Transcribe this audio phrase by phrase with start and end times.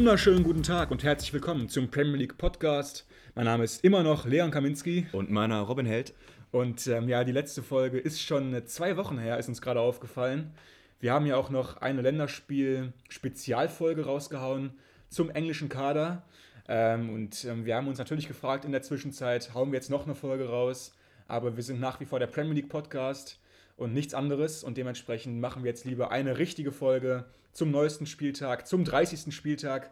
[0.00, 3.06] Wunderschönen guten Tag und herzlich willkommen zum Premier League Podcast.
[3.34, 5.06] Mein Name ist immer noch Leon Kaminski.
[5.12, 6.14] Und meiner Robin Held.
[6.52, 10.54] Und ähm, ja, die letzte Folge ist schon zwei Wochen her, ist uns gerade aufgefallen.
[11.00, 14.70] Wir haben ja auch noch eine Länderspiel-Spezialfolge rausgehauen
[15.10, 16.22] zum englischen Kader.
[16.66, 20.06] Ähm, und ähm, wir haben uns natürlich gefragt in der Zwischenzeit, hauen wir jetzt noch
[20.06, 20.94] eine Folge raus?
[21.28, 23.38] Aber wir sind nach wie vor der Premier League Podcast
[23.76, 24.64] und nichts anderes.
[24.64, 29.34] Und dementsprechend machen wir jetzt lieber eine richtige Folge zum neuesten Spieltag, zum 30.
[29.34, 29.90] Spieltag,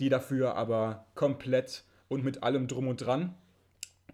[0.00, 3.34] die dafür aber komplett und mit allem drum und dran.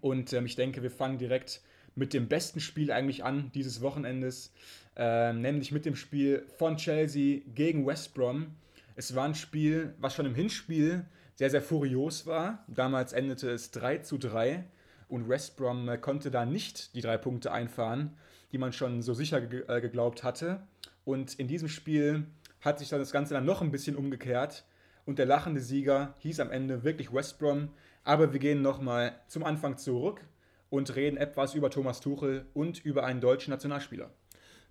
[0.01, 1.61] Und ähm, ich denke, wir fangen direkt
[1.95, 4.53] mit dem besten Spiel eigentlich an dieses Wochenendes,
[4.95, 8.55] äh, nämlich mit dem Spiel von Chelsea gegen West Brom.
[8.95, 12.63] Es war ein Spiel, was schon im Hinspiel sehr, sehr furios war.
[12.67, 14.65] Damals endete es 3 zu 3
[15.07, 18.17] und West Brom äh, konnte da nicht die drei Punkte einfahren,
[18.51, 20.61] die man schon so sicher ge äh, geglaubt hatte.
[21.05, 22.27] Und in diesem Spiel
[22.61, 24.65] hat sich dann das Ganze dann noch ein bisschen umgekehrt
[25.07, 27.69] und der lachende Sieger hieß am Ende wirklich West Brom.
[28.03, 30.21] Aber wir gehen nochmal zum Anfang zurück
[30.69, 34.11] und reden etwas über Thomas Tuchel und über einen deutschen Nationalspieler.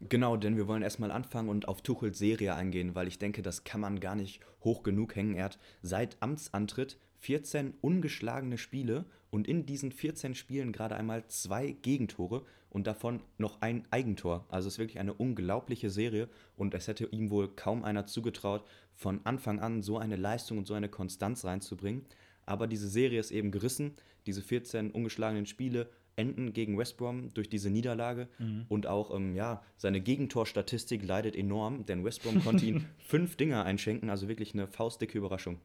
[0.00, 3.64] Genau, denn wir wollen erstmal anfangen und auf Tuchels Serie eingehen, weil ich denke, das
[3.64, 5.34] kann man gar nicht hoch genug hängen.
[5.34, 11.72] Er hat seit Amtsantritt 14 ungeschlagene Spiele und in diesen 14 Spielen gerade einmal zwei
[11.72, 14.46] Gegentore und davon noch ein Eigentor.
[14.48, 18.64] Also es ist wirklich eine unglaubliche Serie und es hätte ihm wohl kaum einer zugetraut,
[18.94, 22.04] von Anfang an so eine Leistung und so eine Konstanz reinzubringen.
[22.46, 23.94] Aber diese Serie ist eben gerissen.
[24.26, 28.64] Diese 14 ungeschlagenen Spiele enden gegen West Brom durch diese Niederlage mhm.
[28.68, 33.64] und auch ähm, ja, seine Gegentorstatistik leidet enorm, denn West Brom konnte ihm fünf Dinger
[33.64, 35.60] einschenken, also wirklich eine faustdicke Überraschung.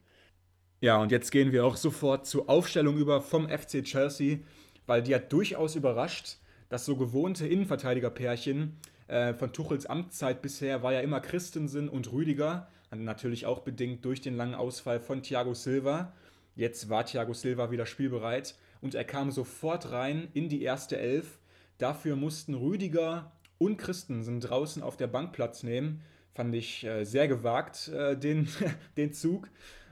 [0.84, 4.40] Ja, und jetzt gehen wir auch sofort zur Aufstellung über vom FC Chelsea,
[4.88, 6.38] weil die hat durchaus überrascht.
[6.70, 8.78] Das so gewohnte Innenverteidigerpärchen
[9.08, 14.22] äh, von Tuchels Amtszeit bisher war ja immer Christensen und Rüdiger, natürlich auch bedingt durch
[14.22, 16.14] den langen Ausfall von Thiago Silva.
[16.56, 21.38] Jetzt war Thiago Silva wieder spielbereit und er kam sofort rein in die erste Elf.
[21.78, 26.02] Dafür mussten Rüdiger und Christensen draußen auf der Bank Platz nehmen.
[26.34, 28.48] Fand ich äh, sehr gewagt, äh, den,
[28.98, 29.48] den Zug.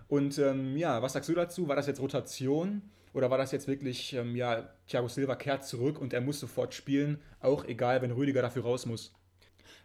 [0.10, 1.68] Und ähm, ja, was sagst du dazu?
[1.68, 2.82] War das jetzt Rotation
[3.14, 6.74] oder war das jetzt wirklich, ähm, ja, Thiago Silva kehrt zurück und er muss sofort
[6.74, 9.14] spielen, auch egal, wenn Rüdiger dafür raus muss?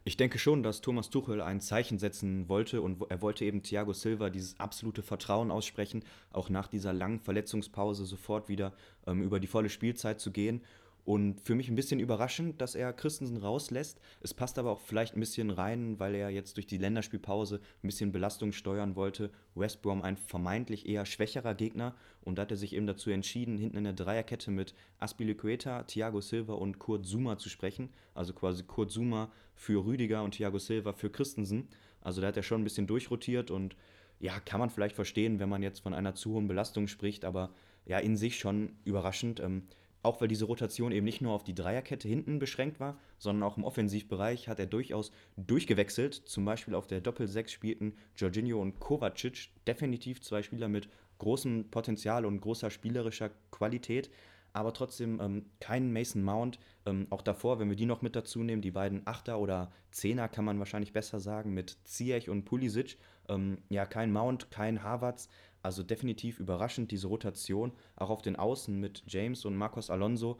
[0.06, 3.92] Ich denke schon, dass Thomas Tuchel ein Zeichen setzen wollte und er wollte eben Thiago
[3.92, 8.72] Silva dieses absolute Vertrauen aussprechen, auch nach dieser langen Verletzungspause sofort wieder
[9.06, 10.62] ähm, über die volle Spielzeit zu gehen.
[11.04, 14.00] Und für mich ein bisschen überraschend, dass er Christensen rauslässt.
[14.22, 17.86] Es passt aber auch vielleicht ein bisschen rein, weil er jetzt durch die Länderspielpause ein
[17.86, 19.30] bisschen Belastung steuern wollte.
[19.54, 23.58] West Brom ein vermeintlich eher schwächerer Gegner und da hat er sich eben dazu entschieden,
[23.58, 27.90] hinten in der Dreierkette mit Aspilicueta, Thiago Silva und Kurt Zuma zu sprechen.
[28.14, 31.68] Also quasi Kurt Zuma für Rüdiger und Thiago Silva für Christensen.
[32.00, 33.76] Also da hat er schon ein bisschen durchrotiert und
[34.20, 37.50] ja, kann man vielleicht verstehen, wenn man jetzt von einer zu hohen Belastung spricht, aber
[37.84, 39.40] ja, in sich schon überraschend.
[39.40, 39.64] Ähm,
[40.04, 43.56] auch weil diese Rotation eben nicht nur auf die Dreierkette hinten beschränkt war, sondern auch
[43.56, 46.14] im Offensivbereich hat er durchaus durchgewechselt.
[46.14, 50.88] Zum Beispiel auf der Doppel-6 spielten Jorginho und Kovacic definitiv zwei Spieler mit
[51.18, 54.10] großem Potenzial und großer spielerischer Qualität,
[54.52, 56.58] aber trotzdem ähm, kein Mason Mount.
[56.86, 60.28] Ähm, auch davor, wenn wir die noch mit dazu nehmen, die beiden Achter oder Zehner
[60.28, 62.98] kann man wahrscheinlich besser sagen, mit Ziyech und Pulisic.
[63.28, 65.28] Ähm, ja, kein Mount, kein Havertz.
[65.64, 70.38] Also definitiv überraschend diese Rotation, auch auf den Außen mit James und Marcos Alonso.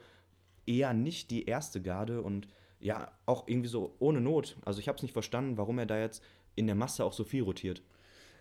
[0.66, 2.46] Eher nicht die erste Garde und
[2.78, 4.58] ja, auch irgendwie so ohne Not.
[4.66, 6.22] Also ich habe es nicht verstanden, warum er da jetzt
[6.56, 7.82] in der Masse auch so viel rotiert.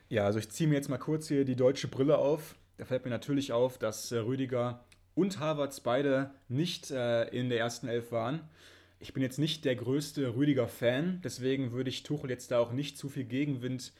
[0.10, 2.56] Ja, also ich ziehe mir jetzt mal kurz hier die deutsche Brille auf.
[2.76, 4.84] Da fällt mir natürlich auf, dass äh, Rüdiger
[5.16, 8.42] und Havertz beide nicht äh, in der ersten Elf waren.
[9.00, 12.98] Ich bin jetzt nicht der größte Rüdiger-Fan, deswegen würde ich Tuchel jetzt da auch nicht
[12.98, 13.94] zu viel Gegenwind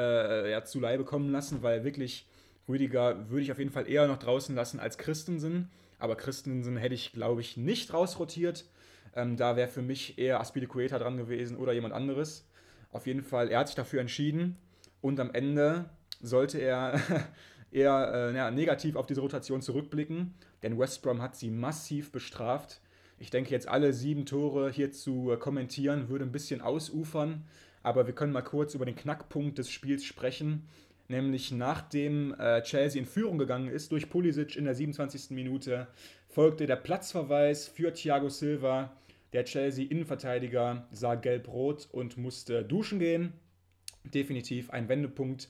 [0.00, 2.26] ja, zu Leibe kommen lassen, weil wirklich
[2.68, 5.70] Rüdiger würde ich auf jeden Fall eher noch draußen lassen als Christensen.
[5.98, 8.66] Aber Christensen hätte ich, glaube ich, nicht rausrotiert.
[9.14, 12.46] Ähm, da wäre für mich eher Aspilicueta dran gewesen oder jemand anderes.
[12.92, 14.56] Auf jeden Fall, er hat sich dafür entschieden
[15.00, 15.86] und am Ende
[16.20, 17.00] sollte er
[17.70, 22.80] eher äh, ja, negativ auf diese Rotation zurückblicken, denn West Brom hat sie massiv bestraft.
[23.18, 27.44] Ich denke, jetzt alle sieben Tore hier zu äh, kommentieren, würde ein bisschen ausufern.
[27.86, 30.66] Aber wir können mal kurz über den Knackpunkt des Spiels sprechen.
[31.06, 35.30] Nämlich nachdem äh, Chelsea in Führung gegangen ist durch Pulisic in der 27.
[35.30, 35.86] Minute,
[36.26, 38.90] folgte der Platzverweis für Thiago Silva.
[39.32, 43.34] Der Chelsea-Innenverteidiger sah gelb-rot und musste duschen gehen.
[44.02, 45.48] Definitiv ein Wendepunkt,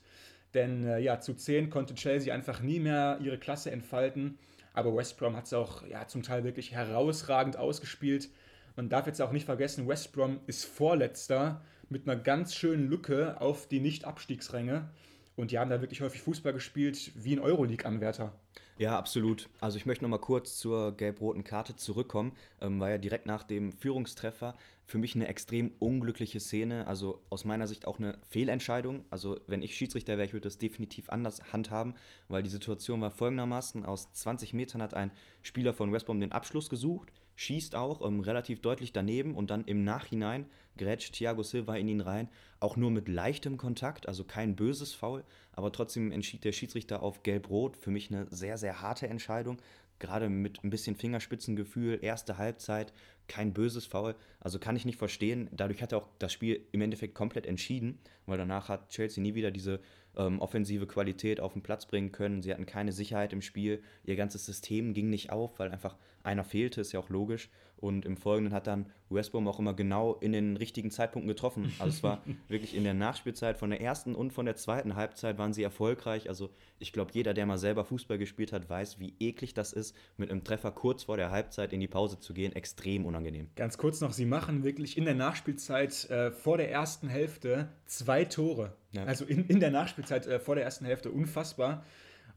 [0.53, 4.39] denn äh, ja, zu 10 konnte Chelsea einfach nie mehr ihre Klasse entfalten.
[4.75, 8.29] Aber West Brom hat es auch ja, zum Teil wirklich herausragend ausgespielt.
[8.77, 13.41] Man darf jetzt auch nicht vergessen, West Brom ist Vorletzter mit einer ganz schönen Lücke
[13.41, 14.89] auf die Nicht-Abstiegsränge.
[15.37, 18.33] Und die haben da wirklich häufig Fußball gespielt, wie ein Euroleague-Anwärter.
[18.79, 19.49] Ja, absolut.
[19.61, 23.43] Also ich möchte noch mal kurz zur gelb-roten Karte zurückkommen, ähm, weil ja direkt nach
[23.43, 24.55] dem Führungstreffer
[24.87, 29.05] für mich eine extrem unglückliche Szene, also aus meiner Sicht auch eine Fehlentscheidung.
[29.11, 31.95] Also wenn ich Schiedsrichter wäre, ich würde das definitiv anders handhaben,
[32.29, 35.11] weil die Situation war folgendermaßen, aus 20 Metern hat ein
[35.43, 39.83] Spieler von West den Abschluss gesucht, schießt auch ähm, relativ deutlich daneben und dann im
[39.83, 40.47] Nachhinein
[40.77, 42.29] grätscht Thiago Silva in ihn rein,
[42.61, 47.23] auch nur mit leichtem Kontakt, also kein böses Foul, aber trotzdem entschied der Schiedsrichter auf
[47.23, 47.77] Gelb-Rot.
[47.77, 49.59] Für mich eine sehr, sehr harte Entscheidung,
[49.99, 52.93] gerade mit ein bisschen Fingerspitzengefühl, erste Halbzeit,
[53.29, 54.15] kein böses Foul.
[54.41, 55.49] Also kann ich nicht verstehen.
[55.53, 59.35] Dadurch hat er auch das Spiel im Endeffekt komplett entschieden, weil danach hat Chelsea nie
[59.35, 59.81] wieder diese
[60.17, 62.43] ähm, offensive Qualität auf den Platz bringen können.
[62.43, 63.83] Sie hatten keine Sicherheit im Spiel.
[64.05, 67.51] Ihr ganzes System ging nicht auf, weil einfach einer fehlte, ist ja auch logisch.
[67.79, 71.73] Und im Folgenden hat dann West Brom auch immer genau in den richtigen Zeitpunkten getroffen.
[71.79, 75.37] Also es war wirklich in der Nachspielzeit von der ersten und von der zweiten Halbzeit
[75.37, 76.29] waren sie erfolgreich.
[76.29, 79.95] Also ich glaube, jeder, der mal selber Fußball gespielt hat, weiß, wie eklig das ist,
[80.17, 82.53] mit einem Treffer kurz vor der Halbzeit in die Pause zu gehen.
[82.55, 83.49] Extrem unangenehm.
[83.57, 88.25] Ganz kurz noch, sie machen wirklich in der Nachspielzeit äh, vor der ersten Hälfte zwei
[88.25, 88.75] Tore.
[88.93, 89.05] Ja.
[89.05, 91.85] Also in, in der Nachspielzeit äh, vor der ersten Hälfte unfassbar.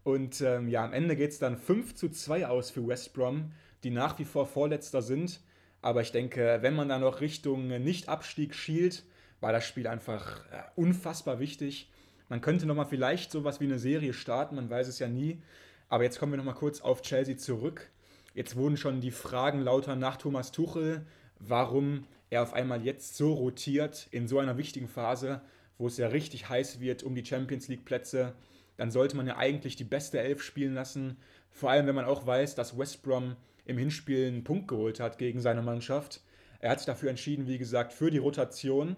[0.03, 3.51] Und ähm, ja, am Ende geht es dann 5 zu 2 aus für West Brom
[3.83, 5.41] die nach wie vor Vorletzter sind.
[5.81, 9.03] Aber ich denke, wenn man da noch Richtung Nicht-Abstieg schielt,
[9.39, 11.89] war das Spiel einfach äh, unfassbar wichtig.
[12.27, 15.41] Man könnte nochmal vielleicht sowas wie eine Serie starten, man weiß es ja nie.
[15.87, 17.89] Aber jetzt kommen wir nochmal kurz auf Chelsea zurück.
[18.35, 21.05] Jetzt wurden schon die Fragen lauter nach Thomas Tuchel,
[21.39, 25.41] warum er auf einmal jetzt so rotiert in so einer wichtigen Phase,
[25.77, 28.33] wo es ja richtig heiß wird um die Champions League Plätze.
[28.77, 31.17] Dann sollte man ja eigentlich die beste Elf spielen lassen.
[31.49, 33.35] Vor allem, wenn man auch weiß, dass West Brom
[33.69, 36.21] im Hinspiel einen Punkt geholt hat gegen seine Mannschaft.
[36.59, 38.95] Er hat sich dafür entschieden, wie gesagt, für die Rotation.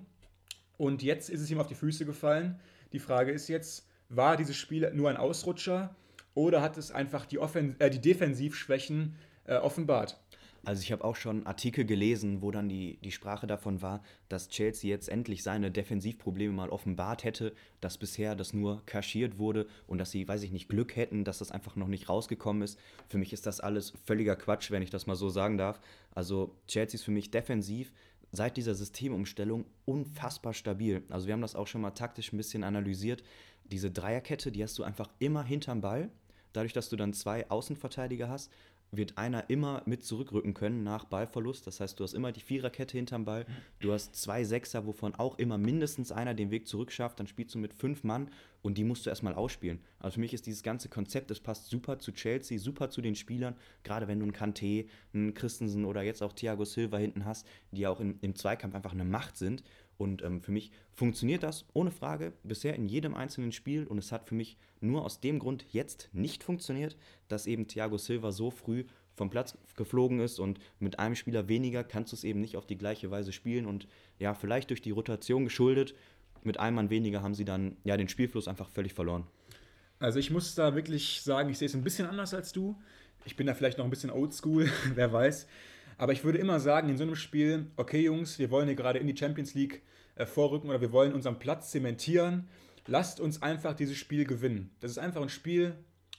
[0.77, 2.59] Und jetzt ist es ihm auf die Füße gefallen.
[2.93, 5.93] Die Frage ist jetzt, war dieses Spiel nur ein Ausrutscher
[6.33, 9.15] oder hat es einfach die, Offen äh, die Defensivschwächen
[9.45, 10.20] äh, offenbart?
[10.63, 14.47] Also ich habe auch schon Artikel gelesen, wo dann die, die Sprache davon war, dass
[14.47, 19.97] Chelsea jetzt endlich seine Defensivprobleme mal offenbart hätte, dass bisher das nur kaschiert wurde und
[19.97, 22.77] dass sie, weiß ich nicht, Glück hätten, dass das einfach noch nicht rausgekommen ist.
[23.07, 25.79] Für mich ist das alles völliger Quatsch, wenn ich das mal so sagen darf.
[26.13, 27.91] Also Chelsea ist für mich defensiv
[28.31, 31.03] seit dieser Systemumstellung unfassbar stabil.
[31.09, 33.23] Also wir haben das auch schon mal taktisch ein bisschen analysiert.
[33.65, 36.11] Diese Dreierkette, die hast du einfach immer hinterm Ball.
[36.53, 38.51] Dadurch, dass du dann zwei Außenverteidiger hast
[38.91, 41.65] wird einer immer mit zurückrücken können nach Ballverlust.
[41.65, 43.45] Das heißt, du hast immer die Viererkette hinterm Ball.
[43.79, 47.19] Du hast zwei Sechser, wovon auch immer mindestens einer den Weg zurück schafft.
[47.19, 48.29] Dann spielst du mit fünf Mann
[48.61, 49.79] und die musst du erstmal ausspielen.
[49.99, 53.15] Also für mich ist dieses ganze Konzept, das passt super zu Chelsea, super zu den
[53.15, 53.55] Spielern.
[53.83, 57.87] Gerade wenn du einen Kanté, einen Christensen oder jetzt auch Thiago Silva hinten hast, die
[57.87, 59.63] auch im, im Zweikampf einfach eine Macht sind.
[60.01, 63.85] Und ähm, für mich funktioniert das ohne Frage bisher in jedem einzelnen Spiel.
[63.85, 67.97] Und es hat für mich nur aus dem Grund jetzt nicht funktioniert, dass eben Thiago
[67.97, 72.23] Silva so früh vom Platz geflogen ist und mit einem Spieler weniger kannst du es
[72.23, 73.67] eben nicht auf die gleiche Weise spielen.
[73.67, 73.87] Und
[74.17, 75.93] ja, vielleicht durch die Rotation geschuldet,
[76.43, 79.27] mit einem Mann weniger haben sie dann ja den Spielfluss einfach völlig verloren.
[79.99, 82.75] Also ich muss da wirklich sagen, ich sehe es ein bisschen anders als du.
[83.25, 85.47] Ich bin da vielleicht noch ein bisschen oldschool, wer weiß.
[86.01, 88.97] Aber ich würde immer sagen, in so einem Spiel, okay Jungs, wir wollen hier gerade
[88.97, 89.83] in die Champions League
[90.15, 92.47] äh, vorrücken oder wir wollen unseren Platz zementieren.
[92.87, 94.71] Lasst uns einfach dieses Spiel gewinnen.
[94.79, 95.75] Das ist einfach ein Spiel,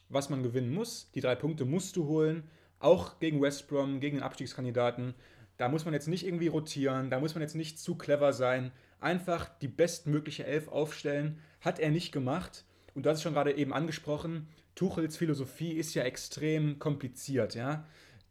[0.08, 1.10] was man gewinnen muss.
[1.16, 2.44] Die drei Punkte musst du holen,
[2.78, 5.14] auch gegen West Brom, gegen den Abstiegskandidaten.
[5.56, 8.70] Da muss man jetzt nicht irgendwie rotieren, da muss man jetzt nicht zu clever sein.
[9.00, 11.40] Einfach die bestmögliche Elf aufstellen.
[11.60, 12.64] Hat er nicht gemacht.
[12.94, 14.46] Und hast es schon gerade eben angesprochen,
[14.76, 17.84] Tuchels Philosophie ist ja extrem kompliziert, ja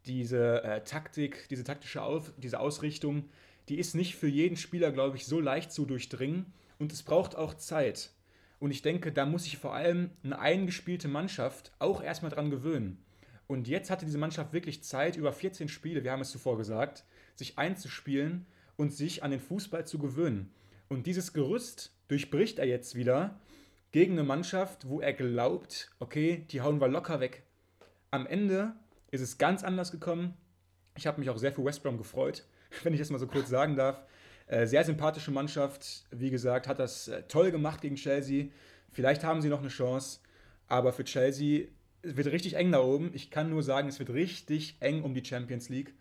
[0.05, 3.29] diese äh, Taktik, diese taktische Auf, diese Ausrichtung,
[3.69, 6.45] die ist nicht für jeden Spieler, glaube ich, so leicht zu durchdringen
[6.79, 8.11] und es braucht auch Zeit.
[8.59, 13.03] Und ich denke, da muss sich vor allem eine eingespielte Mannschaft auch erstmal dran gewöhnen.
[13.47, 17.03] Und jetzt hatte diese Mannschaft wirklich Zeit, über 14 Spiele, wir haben es zuvor gesagt,
[17.35, 18.45] sich einzuspielen
[18.77, 20.53] und sich an den Fußball zu gewöhnen.
[20.89, 23.39] Und dieses Gerüst durchbricht er jetzt wieder
[23.91, 27.43] gegen eine Mannschaft, wo er glaubt, okay, die hauen wir locker weg.
[28.09, 28.73] Am Ende
[29.11, 30.33] ist es ganz anders gekommen.
[30.97, 32.45] Ich habe mich auch sehr für West Brom gefreut,
[32.83, 34.03] wenn ich das mal so kurz sagen darf.
[34.47, 38.47] Äh, sehr sympathische Mannschaft, wie gesagt, hat das äh, toll gemacht gegen Chelsea.
[38.91, 40.19] Vielleicht haben sie noch eine Chance,
[40.67, 41.67] aber für Chelsea
[42.03, 43.11] wird richtig eng da oben.
[43.13, 45.93] Ich kann nur sagen, es wird richtig eng um die Champions League.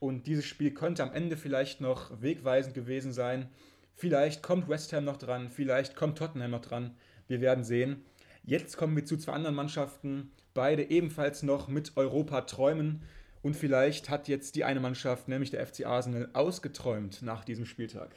[0.00, 3.48] Und dieses Spiel könnte am Ende vielleicht noch wegweisend gewesen sein.
[3.94, 6.96] Vielleicht kommt West Ham noch dran, vielleicht kommt Tottenham noch dran.
[7.28, 8.04] Wir werden sehen.
[8.42, 13.02] Jetzt kommen wir zu zwei anderen Mannschaften, beide ebenfalls noch mit Europa träumen.
[13.42, 18.14] Und vielleicht hat jetzt die eine Mannschaft, nämlich der FC Arsenal, ausgeträumt nach diesem Spieltag.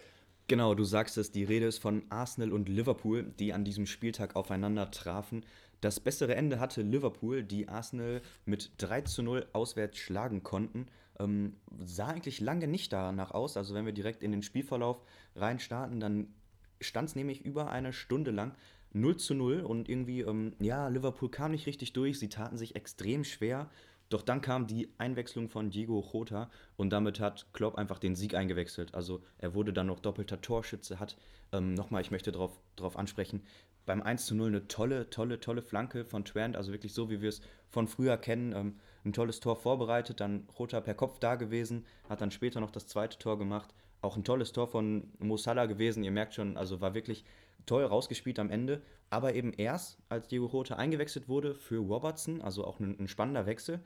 [0.48, 4.38] Genau, du sagst es, die Rede ist von Arsenal und Liverpool, die an diesem Spieltag
[4.38, 5.44] aufeinander trafen.
[5.82, 10.88] Das bessere Ende hatte Liverpool, die Arsenal mit 3 zu 0 auswärts schlagen konnten.
[11.20, 13.58] Ähm, sah eigentlich lange nicht danach aus.
[13.58, 15.04] Also wenn wir direkt in den Spielverlauf
[15.36, 16.34] reinstarten, dann
[16.80, 18.56] stand es nämlich über eine Stunde lang
[19.02, 22.20] 0 zu 0 und irgendwie, ähm, ja, Liverpool kam nicht richtig durch.
[22.20, 23.70] Sie taten sich extrem schwer.
[24.10, 28.36] Doch dann kam die Einwechslung von Diego Jota und damit hat Klopp einfach den Sieg
[28.36, 28.96] eingewechselt.
[28.96, 31.18] Also er wurde dann noch doppelter Torschütze, hat
[31.52, 33.44] ähm, nochmal, ich möchte darauf drauf ansprechen,
[33.86, 37.22] beim 1 zu 0 eine tolle, tolle, tolle Flanke von Trent, also wirklich so, wie
[37.22, 38.54] wir es von früher kennen.
[38.54, 42.72] Ähm, ein tolles Tor vorbereitet, dann Jota per Kopf da gewesen, hat dann später noch
[42.72, 43.74] das zweite Tor gemacht.
[44.02, 47.26] Auch ein tolles Tor von Mo Salah gewesen, ihr merkt schon, also war wirklich
[47.68, 48.82] toll rausgespielt am Ende.
[49.12, 53.46] Aber eben erst, als Diego Jota eingewechselt wurde für Robertson, also auch ein, ein spannender
[53.46, 53.80] Wechsel.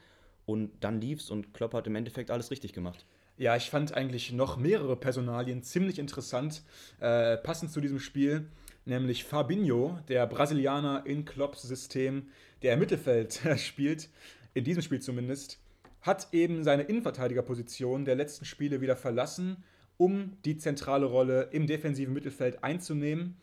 [0.45, 3.05] Und dann lief's und Klopp hat im Endeffekt alles richtig gemacht.
[3.37, 6.63] Ja, ich fand eigentlich noch mehrere Personalien ziemlich interessant,
[6.99, 8.47] äh, passend zu diesem Spiel,
[8.85, 12.27] nämlich Fabinho, der Brasilianer in Klopps System,
[12.61, 14.09] der im Mittelfeld spielt,
[14.53, 15.59] in diesem Spiel zumindest,
[16.01, 19.63] hat eben seine Innenverteidigerposition der letzten Spiele wieder verlassen,
[19.97, 23.37] um die zentrale Rolle im defensiven Mittelfeld einzunehmen.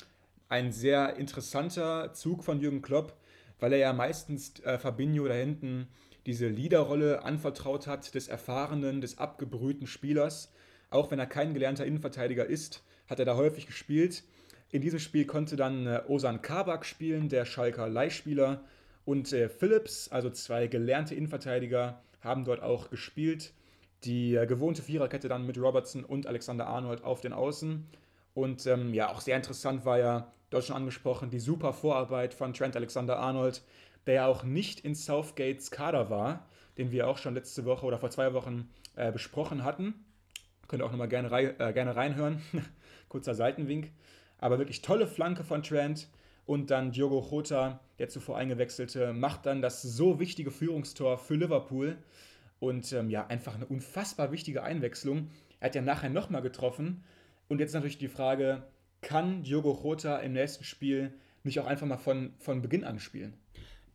[0.50, 3.14] Ein sehr interessanter Zug von Jürgen Klopp,
[3.60, 5.88] weil er ja meistens äh, Fabinho da hinten
[6.24, 10.52] diese Leaderrolle anvertraut hat, des erfahrenen, des abgebrühten Spielers.
[10.88, 14.24] Auch wenn er kein gelernter Innenverteidiger ist, hat er da häufig gespielt.
[14.70, 18.64] In diesem Spiel konnte dann äh, Osan Kabak spielen, der Schalker Leihspieler,
[19.04, 23.52] und äh, Phillips, also zwei gelernte Innenverteidiger, haben dort auch gespielt.
[24.04, 27.86] Die äh, gewohnte Viererkette dann mit Robertson und Alexander Arnold auf den Außen.
[28.34, 32.54] Und ähm, ja, auch sehr interessant war ja, dort schon angesprochen, die super Vorarbeit von
[32.54, 33.62] Trent Alexander Arnold,
[34.06, 36.46] der ja auch nicht in Southgates Kader war,
[36.78, 39.94] den wir auch schon letzte Woche oder vor zwei Wochen äh, besprochen hatten.
[40.68, 42.42] Könnt ihr auch nochmal gerne, rei äh, gerne reinhören.
[43.08, 43.90] Kurzer Seitenwink.
[44.38, 46.08] Aber wirklich tolle Flanke von Trent.
[46.46, 51.98] Und dann Diogo Jota, der zuvor eingewechselte, macht dann das so wichtige Führungstor für Liverpool.
[52.60, 55.30] Und ähm, ja, einfach eine unfassbar wichtige Einwechslung.
[55.60, 57.04] Er hat ja nachher nochmal getroffen.
[57.48, 58.62] Und jetzt natürlich die Frage,
[59.00, 61.12] kann Diogo Jota im nächsten Spiel
[61.44, 63.34] nicht auch einfach mal von, von Beginn an spielen?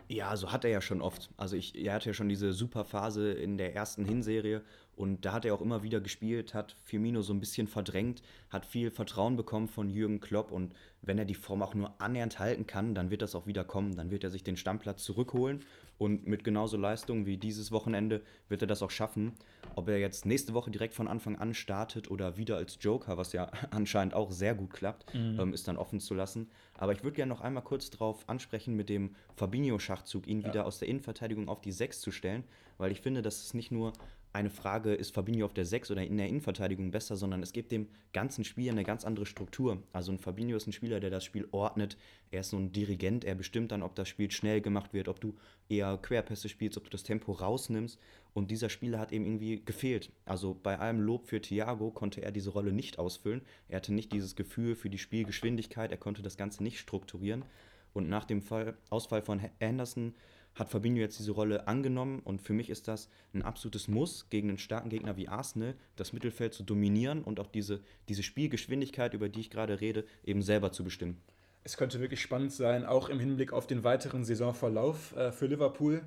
[0.10, 1.29] Ja, so hat er ja schon oft.
[1.38, 4.62] Also ich, er hatte ja schon diese super Phase in der ersten Hinserie
[4.95, 8.65] und da hat er auch immer wieder gespielt, hat Firmino so ein bisschen verdrängt, hat
[8.65, 12.67] viel Vertrauen bekommen von Jürgen Klopp und wenn er die Form auch nur annähernd halten
[12.67, 13.95] kann, dann wird das auch wieder kommen.
[13.95, 15.63] Dann wird er sich den Stammplatz zurückholen
[16.03, 19.33] und mit genauso Leistung wie dieses Wochenende wird er das auch schaffen.
[19.75, 23.31] Ob er jetzt nächste Woche direkt von Anfang an startet oder wieder als Joker, was
[23.31, 25.39] ja anscheinend auch sehr gut klappt, mhm.
[25.39, 26.50] ähm, ist dann offen zu lassen.
[26.77, 30.50] Aber ich würde gerne noch einmal kurz darauf ansprechen, mit dem Fabinho-Schachzug ihn ja.
[30.50, 32.43] wieder aus der Innenverteidigung auf die 6 zu stellen,
[32.77, 33.93] weil ich finde, dass es nicht nur
[34.33, 37.71] eine Frage, ist Fabinho auf der 6 oder in der Innenverteidigung besser, sondern es gibt
[37.71, 39.83] dem ganzen Spiel eine ganz andere Struktur.
[39.93, 41.97] Also ein Fabinho ist ein Spieler, der das Spiel ordnet.
[42.31, 45.21] Er ist so ein Dirigent, er bestimmt dann, ob das Spiel schnell gemacht wird, ob
[45.21, 45.35] du
[45.69, 47.99] eher Querpässe spielst, ob du das Tempo rausnimmst.
[48.33, 50.11] Und dieser Spieler hat eben irgendwie gefehlt.
[50.25, 53.43] Also bei allem Lob für Thiago konnte er diese Rolle nicht ausfüllen.
[53.67, 57.45] Er hatte nicht dieses Gefühl für die Spielgeschwindigkeit, er konnte das Ganze nicht strukturieren.
[57.93, 60.15] Und nach dem Fall, Ausfall von Anderson
[60.55, 64.50] hat Fabinho jetzt diese Rolle angenommen und für mich ist das ein absolutes Muss, gegen
[64.50, 69.29] einen starken Gegner wie Arsenal das Mittelfeld zu dominieren und auch diese, diese Spielgeschwindigkeit, über
[69.29, 71.22] die ich gerade rede, eben selber zu bestimmen.
[71.63, 76.03] Es könnte wirklich spannend sein, auch im Hinblick auf den weiteren Saisonverlauf äh, für Liverpool,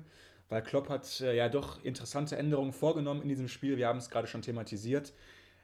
[0.49, 3.77] weil Klopp hat äh, ja doch interessante Änderungen vorgenommen in diesem Spiel.
[3.77, 5.13] Wir haben es gerade schon thematisiert.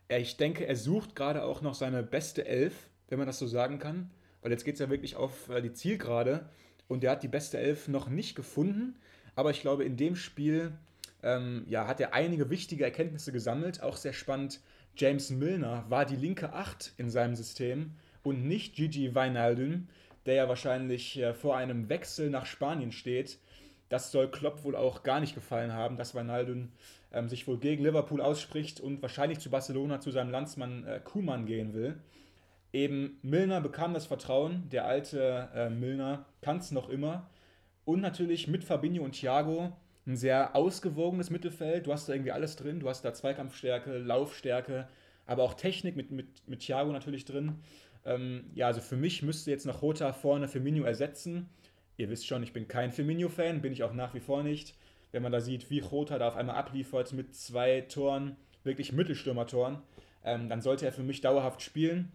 [0.07, 3.47] Äh, ich denke, er sucht gerade auch noch seine beste Elf, wenn man das so
[3.47, 4.09] sagen kann,
[4.41, 6.49] weil jetzt geht es ja wirklich auf äh, die Zielgerade
[6.87, 8.95] und der hat die beste Elf noch nicht gefunden.
[9.35, 10.73] Aber ich glaube, in dem Spiel
[11.23, 13.81] ähm, ja, hat er einige wichtige Erkenntnisse gesammelt.
[13.81, 14.61] Auch sehr spannend,
[14.95, 19.87] James Milner war die linke Acht in seinem System und nicht Gigi Weinaldum,
[20.25, 23.39] der ja wahrscheinlich äh, vor einem Wechsel nach Spanien steht.
[23.89, 26.71] Das soll Klopp wohl auch gar nicht gefallen haben, dass Weinaldum
[27.11, 31.45] ähm, sich wohl gegen Liverpool ausspricht und wahrscheinlich zu Barcelona zu seinem Landsmann äh, Kuhmann
[31.45, 31.97] gehen will
[32.73, 37.29] eben Milner bekam das Vertrauen, der alte äh, Milner kann es noch immer.
[37.85, 39.71] Und natürlich mit Fabinho und Thiago
[40.05, 41.87] ein sehr ausgewogenes Mittelfeld.
[41.87, 42.79] Du hast da irgendwie alles drin.
[42.79, 44.87] Du hast da Zweikampfstärke, Laufstärke,
[45.25, 47.59] aber auch Technik mit, mit, mit Thiago natürlich drin.
[48.05, 51.49] Ähm, ja, also für mich müsste jetzt noch Rota vorne Firmino ersetzen.
[51.95, 54.75] Ihr wisst schon, ich bin kein Firmino-Fan, bin ich auch nach wie vor nicht.
[55.11, 59.77] Wenn man da sieht, wie Rota da auf einmal abliefert mit zwei Toren, wirklich Mittelstürmertoren,
[60.25, 62.11] ähm, dann sollte er für mich dauerhaft spielen.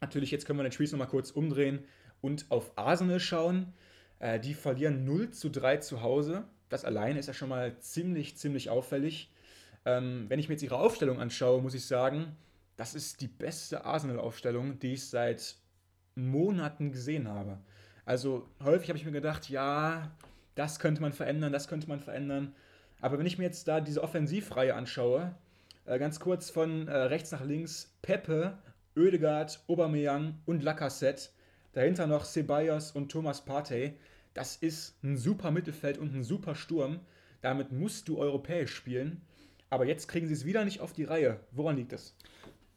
[0.00, 1.84] Natürlich, jetzt können wir den Spieß nochmal kurz umdrehen
[2.20, 3.72] und auf Arsenal schauen.
[4.18, 6.44] Äh, die verlieren 0 zu 3 zu Hause.
[6.68, 9.32] Das alleine ist ja schon mal ziemlich, ziemlich auffällig.
[9.84, 12.36] Ähm, wenn ich mir jetzt ihre Aufstellung anschaue, muss ich sagen,
[12.76, 15.56] das ist die beste Arsenal-Aufstellung, die ich seit
[16.14, 17.58] Monaten gesehen habe.
[18.04, 20.10] Also häufig habe ich mir gedacht, ja,
[20.54, 22.54] das könnte man verändern, das könnte man verändern.
[23.00, 25.34] Aber wenn ich mir jetzt da diese Offensivreihe anschaue,
[25.86, 28.58] äh, ganz kurz von äh, rechts nach links, Pepe,
[28.98, 31.30] Oedegaard, Aubameyang und Lacazette,
[31.72, 33.94] dahinter noch Ceballos und Thomas Partey,
[34.34, 37.00] das ist ein super Mittelfeld und ein super Sturm.
[37.40, 39.22] Damit musst du europäisch spielen.
[39.70, 41.40] Aber jetzt kriegen sie es wieder nicht auf die Reihe.
[41.50, 42.14] Woran liegt das?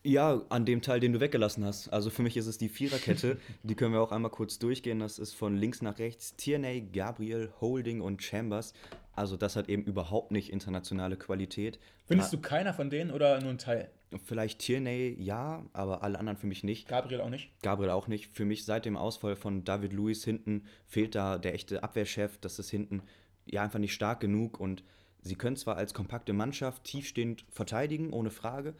[0.03, 1.89] Ja, an dem Teil, den du weggelassen hast.
[1.89, 3.37] Also für mich ist es die Viererkette.
[3.63, 4.99] die können wir auch einmal kurz durchgehen.
[4.99, 8.73] Das ist von links nach rechts Tierney, Gabriel, Holding und Chambers.
[9.13, 11.79] Also das hat eben überhaupt nicht internationale Qualität.
[12.05, 13.89] Findest du keiner von denen oder nur ein Teil?
[14.25, 16.87] Vielleicht Tierney ja, aber alle anderen für mich nicht.
[16.87, 17.51] Gabriel auch nicht?
[17.61, 18.35] Gabriel auch nicht.
[18.35, 22.37] Für mich seit dem Ausfall von David Lewis hinten fehlt da der echte Abwehrchef.
[22.39, 23.03] Das ist hinten
[23.45, 24.83] ja einfach nicht stark genug und
[25.21, 28.75] sie können zwar als kompakte Mannschaft tiefstehend verteidigen, ohne Frage,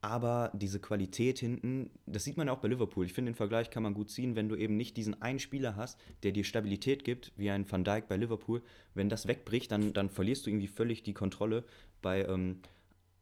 [0.00, 3.06] aber diese Qualität hinten, das sieht man ja auch bei Liverpool.
[3.06, 5.76] Ich finde, den Vergleich kann man gut ziehen, wenn du eben nicht diesen einen Spieler
[5.76, 8.62] hast, der dir Stabilität gibt, wie ein Van Dijk bei Liverpool.
[8.94, 11.64] Wenn das wegbricht, dann, dann verlierst du irgendwie völlig die Kontrolle.
[12.02, 12.60] Bei ähm,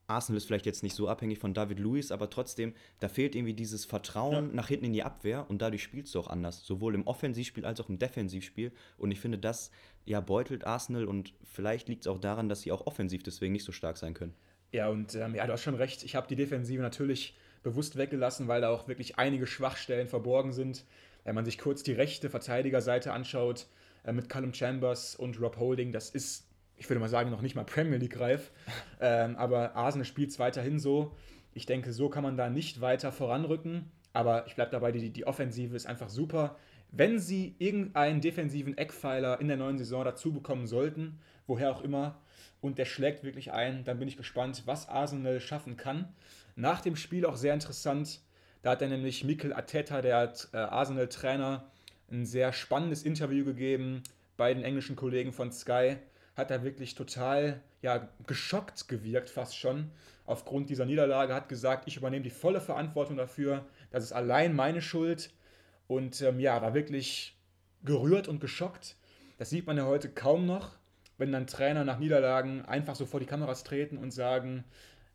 [0.06, 3.54] Arsenal ist vielleicht jetzt nicht so abhängig von David Lewis, aber trotzdem, da fehlt irgendwie
[3.54, 4.54] dieses Vertrauen ja.
[4.54, 7.80] nach hinten in die Abwehr und dadurch spielst du auch anders, sowohl im Offensivspiel als
[7.80, 8.72] auch im Defensivspiel.
[8.98, 9.70] Und ich finde, das
[10.04, 13.64] ja beutelt Arsenal und vielleicht liegt es auch daran, dass sie auch offensiv deswegen nicht
[13.64, 14.34] so stark sein können.
[14.74, 16.02] Ja, und ähm, ja, du hast schon recht.
[16.02, 20.84] Ich habe die Defensive natürlich bewusst weggelassen, weil da auch wirklich einige Schwachstellen verborgen sind.
[21.22, 23.68] Wenn man sich kurz die rechte Verteidigerseite anschaut,
[24.02, 27.54] äh, mit Callum Chambers und Rob Holding, das ist, ich würde mal sagen, noch nicht
[27.54, 28.50] mal Premier League reif.
[29.00, 31.14] ähm, aber Arsenal spielt es weiterhin so.
[31.52, 33.92] Ich denke, so kann man da nicht weiter voranrücken.
[34.12, 36.56] Aber ich bleibe dabei, die, die Offensive ist einfach super.
[36.90, 42.20] Wenn sie irgendeinen defensiven Eckpfeiler in der neuen Saison dazu bekommen sollten, woher auch immer,
[42.60, 43.84] und der schlägt wirklich ein.
[43.84, 46.08] Dann bin ich gespannt, was Arsenal schaffen kann.
[46.56, 48.20] Nach dem Spiel auch sehr interessant.
[48.62, 51.70] Da hat er nämlich Mikel Arteta, der äh, Arsenal-Trainer,
[52.10, 54.02] ein sehr spannendes Interview gegeben
[54.36, 55.96] bei den englischen Kollegen von Sky.
[56.36, 59.90] Hat er wirklich total ja, geschockt gewirkt, fast schon,
[60.24, 61.34] aufgrund dieser Niederlage.
[61.34, 63.66] Hat gesagt, ich übernehme die volle Verantwortung dafür.
[63.90, 65.30] Das ist allein meine Schuld.
[65.86, 67.36] Und ähm, ja, war wirklich
[67.84, 68.96] gerührt und geschockt.
[69.36, 70.72] Das sieht man ja heute kaum noch
[71.18, 74.64] wenn dann Trainer nach Niederlagen einfach so vor die Kameras treten und sagen,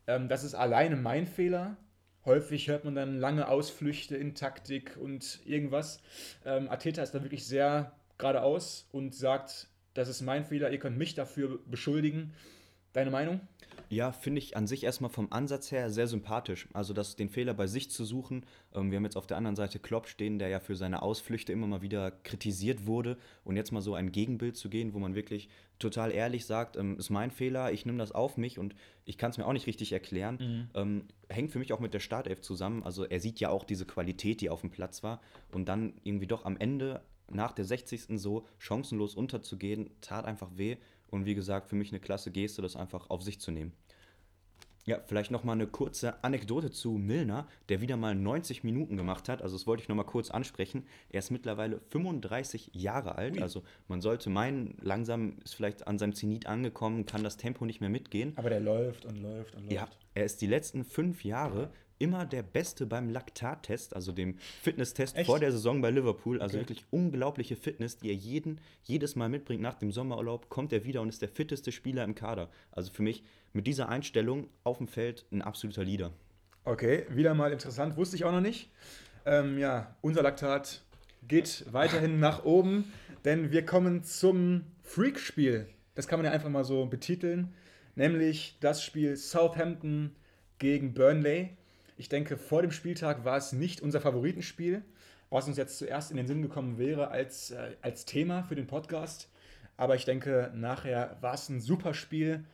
[0.06, 1.76] ähm, das ist alleine mein Fehler.
[2.24, 6.02] Häufig hört man dann lange Ausflüchte in Taktik und irgendwas.
[6.44, 10.98] Ähm, Ateta ist da wirklich sehr geradeaus und sagt, das ist mein Fehler, ihr könnt
[10.98, 12.34] mich dafür beschuldigen.
[12.92, 13.40] Deine Meinung?
[13.88, 16.68] Ja, finde ich an sich erstmal vom Ansatz her sehr sympathisch.
[16.72, 18.46] Also das, den Fehler bei sich zu suchen.
[18.72, 21.52] Ähm, wir haben jetzt auf der anderen Seite Klopp stehen, der ja für seine Ausflüchte
[21.52, 23.16] immer mal wieder kritisiert wurde.
[23.42, 25.48] Und jetzt mal so ein Gegenbild zu gehen, wo man wirklich
[25.80, 28.76] total ehrlich sagt, ähm, ist mein Fehler, ich nehme das auf mich und
[29.06, 30.38] ich kann es mir auch nicht richtig erklären.
[30.40, 30.80] Mhm.
[30.80, 32.84] Ähm, hängt für mich auch mit der Startelf zusammen.
[32.84, 35.20] Also er sieht ja auch diese Qualität, die auf dem Platz war.
[35.50, 38.20] Und dann irgendwie doch am Ende nach der 60.
[38.20, 40.76] so chancenlos unterzugehen, tat einfach weh.
[41.10, 43.72] Und wie gesagt, für mich eine klasse Geste, das einfach auf sich zu nehmen.
[44.86, 49.28] Ja, vielleicht noch mal eine kurze Anekdote zu Milner, der wieder mal 90 Minuten gemacht
[49.28, 49.42] hat.
[49.42, 50.86] Also das wollte ich noch mal kurz ansprechen.
[51.10, 53.36] Er ist mittlerweile 35 Jahre alt.
[53.36, 53.42] Ui.
[53.42, 57.80] Also man sollte meinen, langsam ist vielleicht an seinem Zenit angekommen, kann das Tempo nicht
[57.80, 58.32] mehr mitgehen.
[58.36, 59.72] Aber der läuft und läuft und läuft.
[59.72, 65.16] Ja, er ist die letzten fünf Jahre immer der Beste beim Laktattest, also dem Fitnesstest
[65.16, 65.26] Echt?
[65.26, 66.40] vor der Saison bei Liverpool.
[66.40, 66.62] Also okay.
[66.62, 69.62] wirklich unglaubliche Fitness, die er jeden, jedes Mal mitbringt.
[69.62, 72.48] Nach dem Sommerurlaub kommt er wieder und ist der fitteste Spieler im Kader.
[72.72, 76.12] Also für mich mit dieser Einstellung auf dem Feld ein absoluter Leader.
[76.64, 78.70] Okay, wieder mal interessant, wusste ich auch noch nicht.
[79.26, 80.82] Ähm, ja, unser Laktat
[81.28, 82.92] geht weiterhin nach oben,
[83.24, 85.68] denn wir kommen zum Freak-Spiel.
[85.94, 87.52] Das kann man ja einfach mal so betiteln,
[87.94, 90.16] nämlich das Spiel Southampton
[90.58, 91.50] gegen Burnley.
[92.00, 94.82] Ich denke, vor dem Spieltag war es nicht unser Favoritenspiel,
[95.28, 98.66] was uns jetzt zuerst in den Sinn gekommen wäre als, äh, als Thema für den
[98.66, 99.28] Podcast.
[99.76, 102.46] Aber ich denke, nachher war es ein super Spiel.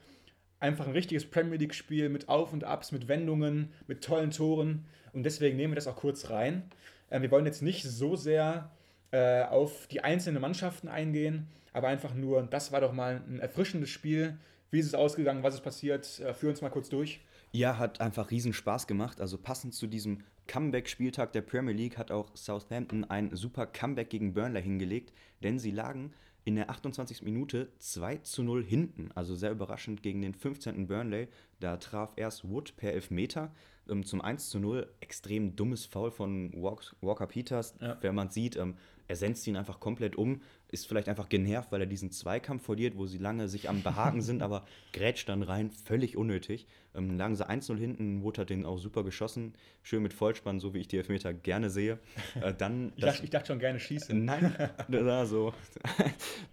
[0.58, 4.84] Einfach ein richtiges Premier League-Spiel mit Auf und Abs, mit Wendungen, mit tollen Toren.
[5.12, 6.64] Und deswegen nehmen wir das auch kurz rein.
[7.08, 8.72] Äh, wir wollen jetzt nicht so sehr
[9.12, 13.90] äh, auf die einzelnen Mannschaften eingehen, aber einfach nur, das war doch mal ein erfrischendes
[13.90, 14.38] Spiel.
[14.72, 15.44] Wie ist es ausgegangen?
[15.44, 16.18] Was ist passiert?
[16.18, 17.20] Äh, führ uns mal kurz durch.
[17.56, 19.18] Ja, hat einfach riesen Spaß gemacht.
[19.18, 24.34] Also passend zu diesem Comeback-Spieltag der Premier League hat auch Southampton ein super Comeback gegen
[24.34, 26.12] Burnley hingelegt, denn sie lagen
[26.44, 27.22] in der 28.
[27.22, 29.10] Minute 2 zu 0 hinten.
[29.14, 30.86] Also sehr überraschend gegen den 15.
[30.86, 31.28] Burnley.
[31.58, 33.54] Da traf erst Wood per Elfmeter
[33.88, 34.86] ähm, zum 1 zu 0.
[35.00, 37.74] Extrem dummes Foul von Walker Peters.
[37.80, 37.96] Ja.
[38.02, 38.76] Wenn man sieht, ähm,
[39.08, 40.40] er senzt ihn einfach komplett um.
[40.68, 44.20] Ist vielleicht einfach genervt, weil er diesen Zweikampf verliert, wo sie lange sich am Behaken
[44.20, 45.70] sind, aber grätscht dann rein.
[45.70, 46.66] Völlig unnötig.
[46.96, 50.72] Ähm, lagen sie 1-0 hinten, Wood hat den auch super geschossen, schön mit Vollspann, so
[50.72, 51.98] wie ich die Elfmeter gerne sehe.
[52.40, 54.24] Äh, dann ich, dachte, ich dachte schon gerne schießen.
[54.24, 54.56] Nein,
[55.06, 55.52] also,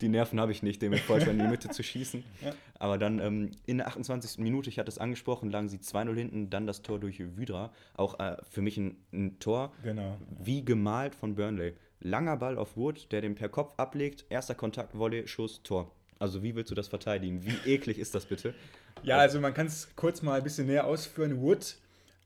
[0.01, 2.23] die Nerven habe ich nicht, den mit Vollspann in die Mitte zu schießen.
[2.43, 2.53] Ja.
[2.77, 4.39] Aber dann ähm, in der 28.
[4.39, 7.71] Minute, ich hatte es angesprochen, lagen sie 2-0 hinten, dann das Tor durch Wydra.
[7.95, 10.17] Auch äh, für mich ein, ein Tor genau.
[10.43, 11.75] wie gemalt von Burnley.
[12.03, 15.91] Langer Ball auf Wood, der den per Kopf ablegt, erster Kontakt, Volley, Schuss, Tor.
[16.19, 17.43] Also wie willst du das verteidigen?
[17.45, 18.53] Wie eklig ist das bitte?
[19.03, 21.41] Ja, also man kann es kurz mal ein bisschen näher ausführen.
[21.41, 21.75] Wood,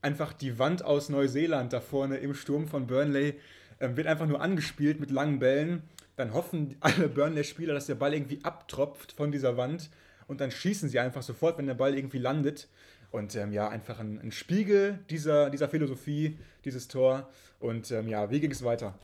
[0.02, 3.34] einfach die Wand aus Neuseeland da vorne im Sturm von Burnley,
[3.78, 5.82] äh, wird einfach nur angespielt mit langen Bällen.
[6.16, 9.90] Dann hoffen alle Burnley-Spieler, dass der Ball irgendwie abtropft von dieser Wand
[10.28, 12.68] und dann schießen sie einfach sofort, wenn der Ball irgendwie landet.
[13.10, 17.28] Und ähm, ja, einfach ein, ein, Spiegel dieser, dieser Philosophie, dieses Tor.
[17.58, 18.94] Und ähm, ja, wie ging es weiter?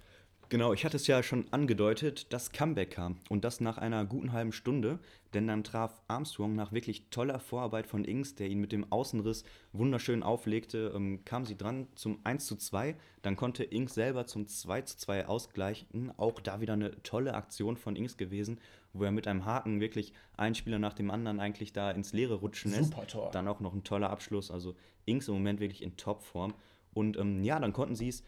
[0.55, 3.17] Genau, ich hatte es ja schon angedeutet, dass Comeback kam.
[3.29, 5.01] Und das nach einer guten halben Stunde,
[5.35, 9.43] denn dann traf Armstrong nach wirklich toller Vorarbeit von Ings, der ihn mit dem Außenriss
[9.73, 14.47] wunderschön auflegte, ähm, kam sie dran zum 1 zu 2, dann konnte Ings selber zum
[14.47, 18.61] 2 zu 2 ausgleichen, auch da wieder eine tolle Aktion von Ings gewesen,
[18.93, 22.35] wo er mit einem Haken wirklich einen Spieler nach dem anderen eigentlich da ins Leere
[22.35, 22.93] rutschen lässt.
[22.93, 23.31] Super Tor.
[23.33, 26.55] Dann auch noch ein toller Abschluss, also Ings im Moment wirklich in Topform.
[26.93, 28.23] Und ähm, ja, dann konnten sie es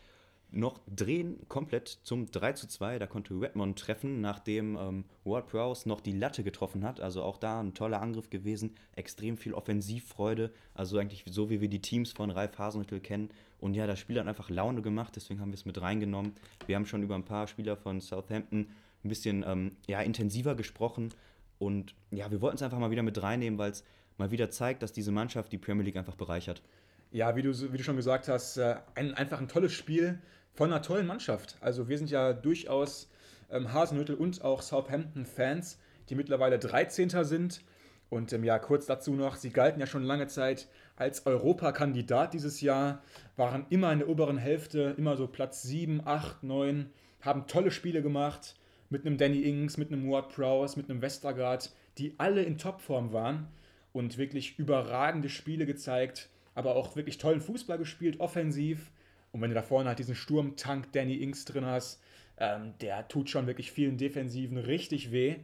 [0.51, 2.99] noch drehen komplett zum 3 zu 2.
[2.99, 7.01] Da konnte Redmond treffen, nachdem ähm, Ward Prowse noch die Latte getroffen hat.
[7.01, 8.75] Also auch da ein toller Angriff gewesen.
[8.95, 10.53] Extrem viel Offensivfreude.
[10.75, 13.31] Also eigentlich so, wie wir die Teams von Ralf Hasenhüttl kennen.
[13.59, 16.33] Und ja, das Spiel hat einfach Laune gemacht, deswegen haben wir es mit reingenommen.
[16.67, 18.69] Wir haben schon über ein paar Spieler von Southampton
[19.05, 21.11] ein bisschen ähm, ja, intensiver gesprochen.
[21.59, 23.85] Und ja, wir wollten es einfach mal wieder mit reinnehmen, weil es
[24.19, 26.63] mal wieder zeigt, dass diese Mannschaft die Premier League einfach bereichert.
[27.11, 30.19] Ja, wie du, wie du schon gesagt hast, äh, ein, einfach ein tolles Spiel
[30.53, 31.57] von einer tollen Mannschaft.
[31.61, 33.09] Also wir sind ja durchaus
[33.51, 37.11] ähm, Hasenhüttel und auch Southampton-Fans, die mittlerweile 13.
[37.25, 37.62] sind.
[38.09, 42.61] Und ähm, ja, kurz dazu noch, sie galten ja schon lange Zeit als Europakandidat dieses
[42.61, 43.03] Jahr,
[43.37, 46.90] waren immer in der oberen Hälfte, immer so Platz 7, 8, 9,
[47.21, 48.55] haben tolle Spiele gemacht
[48.88, 53.12] mit einem Danny Ings, mit einem Ward Prowse, mit einem Westergaard, die alle in Topform
[53.12, 53.49] waren
[53.92, 58.90] und wirklich überragende Spiele gezeigt, aber auch wirklich tollen Fußball gespielt, offensiv
[59.37, 62.03] und wenn du da vorne halt diesen Sturmtank Danny Inks drin hast,
[62.38, 65.37] ähm, der tut schon wirklich vielen Defensiven richtig weh.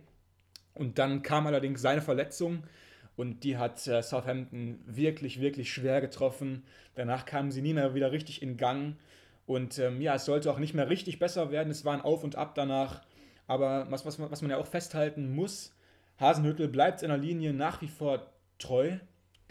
[0.75, 2.63] Und dann kam allerdings seine Verletzung
[3.17, 6.65] und die hat äh, Southampton wirklich, wirklich schwer getroffen.
[6.95, 8.97] Danach kamen sie nie mehr wieder richtig in Gang.
[9.45, 11.71] Und ähm, ja, es sollte auch nicht mehr richtig besser werden.
[11.71, 13.03] Es war ein Auf und Ab danach.
[13.47, 15.75] Aber was, was, was man ja auch festhalten muss,
[16.19, 18.97] Hasenhüttel bleibt in der Linie nach wie vor treu.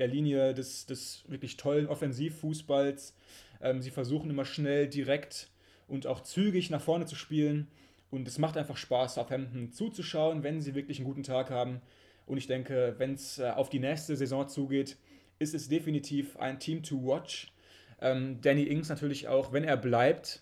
[0.02, 3.16] Der Linie des, des wirklich tollen Offensivfußballs.
[3.62, 5.52] Ähm, sie versuchen immer schnell, direkt
[5.88, 7.68] und auch zügig nach vorne zu spielen.
[8.10, 11.82] Und es macht einfach Spaß, Southampton zuzuschauen, wenn sie wirklich einen guten Tag haben.
[12.26, 14.98] Und ich denke, wenn es äh, auf die nächste Saison zugeht,
[15.38, 17.54] ist es definitiv ein Team to watch.
[18.02, 20.42] Ähm, Danny Ings natürlich auch, wenn er bleibt,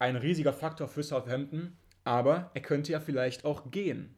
[0.00, 1.76] ein riesiger Faktor für Southampton.
[2.02, 4.16] Aber er könnte ja vielleicht auch gehen.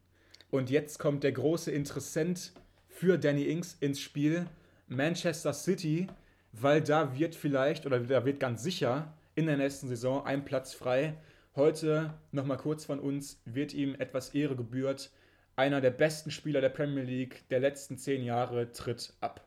[0.51, 2.55] Und jetzt kommt der große Interessent
[2.89, 4.47] für Danny Ings ins Spiel.
[4.89, 6.09] Manchester City
[6.53, 10.75] weil da wird vielleicht oder da wird ganz sicher in der nächsten Saison ein Platz
[10.75, 11.15] frei.
[11.55, 15.11] Heute nochmal kurz von uns wird ihm etwas Ehre gebührt.
[15.57, 19.45] Einer der besten Spieler der Premier League der letzten zehn Jahre tritt ab.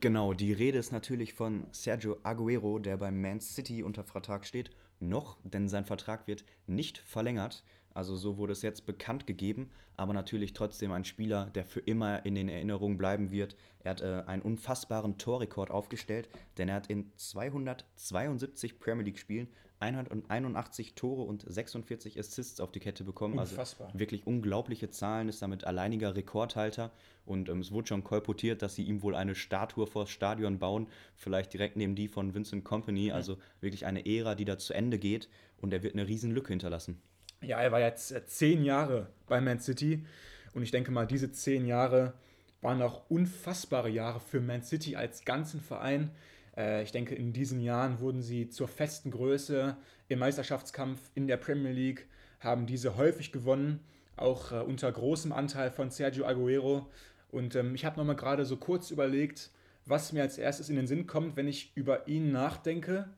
[0.00, 4.70] Genau, die Rede ist natürlich von Sergio Aguero, der beim Man City unter Vertrag steht.
[4.98, 7.64] Noch, denn sein Vertrag wird nicht verlängert.
[7.92, 12.24] Also so wurde es jetzt bekannt gegeben, aber natürlich trotzdem ein Spieler, der für immer
[12.24, 13.56] in den Erinnerungen bleiben wird.
[13.80, 19.48] Er hat äh, einen unfassbaren Torrekord aufgestellt, denn er hat in 272 Premier League Spielen
[19.80, 23.38] 181 Tore und 46 Assists auf die Kette bekommen.
[23.38, 23.88] Also Unfassbar.
[23.88, 26.92] Also wirklich unglaubliche Zahlen, ist damit alleiniger Rekordhalter
[27.24, 30.86] und ähm, es wurde schon kolportiert, dass sie ihm wohl eine Statue vors Stadion bauen,
[31.16, 34.98] vielleicht direkt neben die von Vincent Company, also wirklich eine Ära, die da zu Ende
[34.98, 37.00] geht und er wird eine riesen Lücke hinterlassen.
[37.42, 40.04] Ja, er war jetzt äh, zehn Jahre bei Man City
[40.52, 42.12] und ich denke mal, diese zehn Jahre
[42.60, 46.10] waren auch unfassbare Jahre für Man City als ganzen Verein.
[46.54, 49.76] Äh, ich denke, in diesen Jahren wurden sie zur festen Größe
[50.08, 52.06] im Meisterschaftskampf in der Premier League,
[52.40, 53.80] haben diese häufig gewonnen,
[54.16, 56.90] auch äh, unter großem Anteil von Sergio Aguero.
[57.30, 59.50] Und ähm, ich habe nochmal gerade so kurz überlegt,
[59.86, 63.08] was mir als erstes in den Sinn kommt, wenn ich über ihn nachdenke.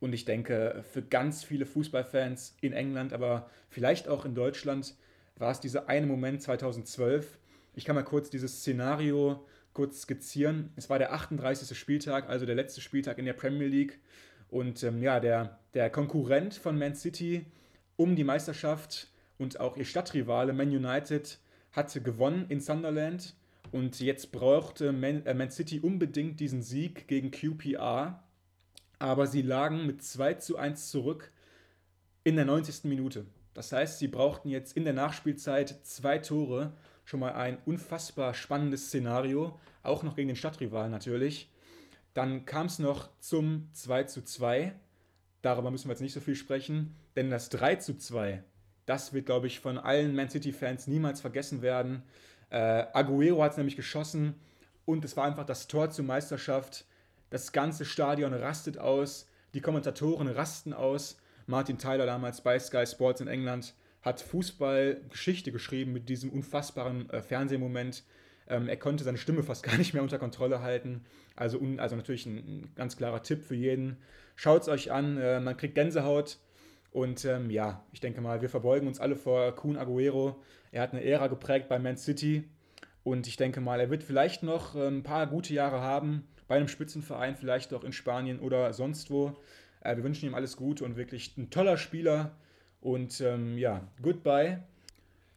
[0.00, 4.94] Und ich denke, für ganz viele Fußballfans in England, aber vielleicht auch in Deutschland,
[5.36, 7.38] war es dieser eine Moment 2012.
[7.74, 10.72] Ich kann mal kurz dieses Szenario kurz skizzieren.
[10.76, 11.76] Es war der 38.
[11.76, 13.98] Spieltag, also der letzte Spieltag in der Premier League.
[14.48, 17.44] Und ähm, ja, der, der Konkurrent von Man City
[17.96, 21.38] um die Meisterschaft und auch ihr Stadtrivale Man United
[21.72, 23.34] hatte gewonnen in Sunderland.
[23.72, 28.22] Und jetzt brauchte Man, äh, Man City unbedingt diesen Sieg gegen QPR.
[28.98, 31.32] Aber sie lagen mit 2 zu 1 zurück
[32.22, 32.84] in der 90.
[32.84, 33.26] Minute.
[33.52, 36.72] Das heißt, sie brauchten jetzt in der Nachspielzeit zwei Tore.
[37.04, 39.58] Schon mal ein unfassbar spannendes Szenario.
[39.82, 41.50] Auch noch gegen den Stadtrivalen natürlich.
[42.14, 44.74] Dann kam es noch zum 2 zu 2.
[45.42, 48.42] Darüber müssen wir jetzt nicht so viel sprechen, denn das 3 zu 2,
[48.86, 52.02] das wird, glaube ich, von allen Man City-Fans niemals vergessen werden.
[52.48, 54.36] Äh, Aguero hat es nämlich geschossen
[54.86, 56.86] und es war einfach das Tor zur Meisterschaft.
[57.34, 61.18] Das ganze Stadion rastet aus, die Kommentatoren rasten aus.
[61.48, 67.22] Martin Tyler damals bei Sky Sports in England hat Fußballgeschichte geschrieben mit diesem unfassbaren äh,
[67.22, 68.04] Fernsehmoment.
[68.46, 71.06] Ähm, er konnte seine Stimme fast gar nicht mehr unter Kontrolle halten.
[71.34, 73.96] Also, un, also natürlich ein, ein, ganz klarer Tipp für jeden.
[74.36, 76.38] Schaut es euch an, äh, man kriegt Gänsehaut.
[76.92, 80.40] Und ähm, ja, ich denke mal, wir verbeugen uns alle vor Kuhn Aguero.
[80.70, 82.48] Er hat eine Ära geprägt bei Man City.
[83.02, 86.56] Und ich denke mal, er wird vielleicht noch äh, ein paar gute Jahre haben bei
[86.56, 89.36] einem Spitzenverein, vielleicht auch in Spanien oder sonst wo.
[89.80, 92.32] Äh, wir wünschen ihm alles Gute und wirklich ein toller Spieler.
[92.80, 94.62] Und ähm, ja, goodbye.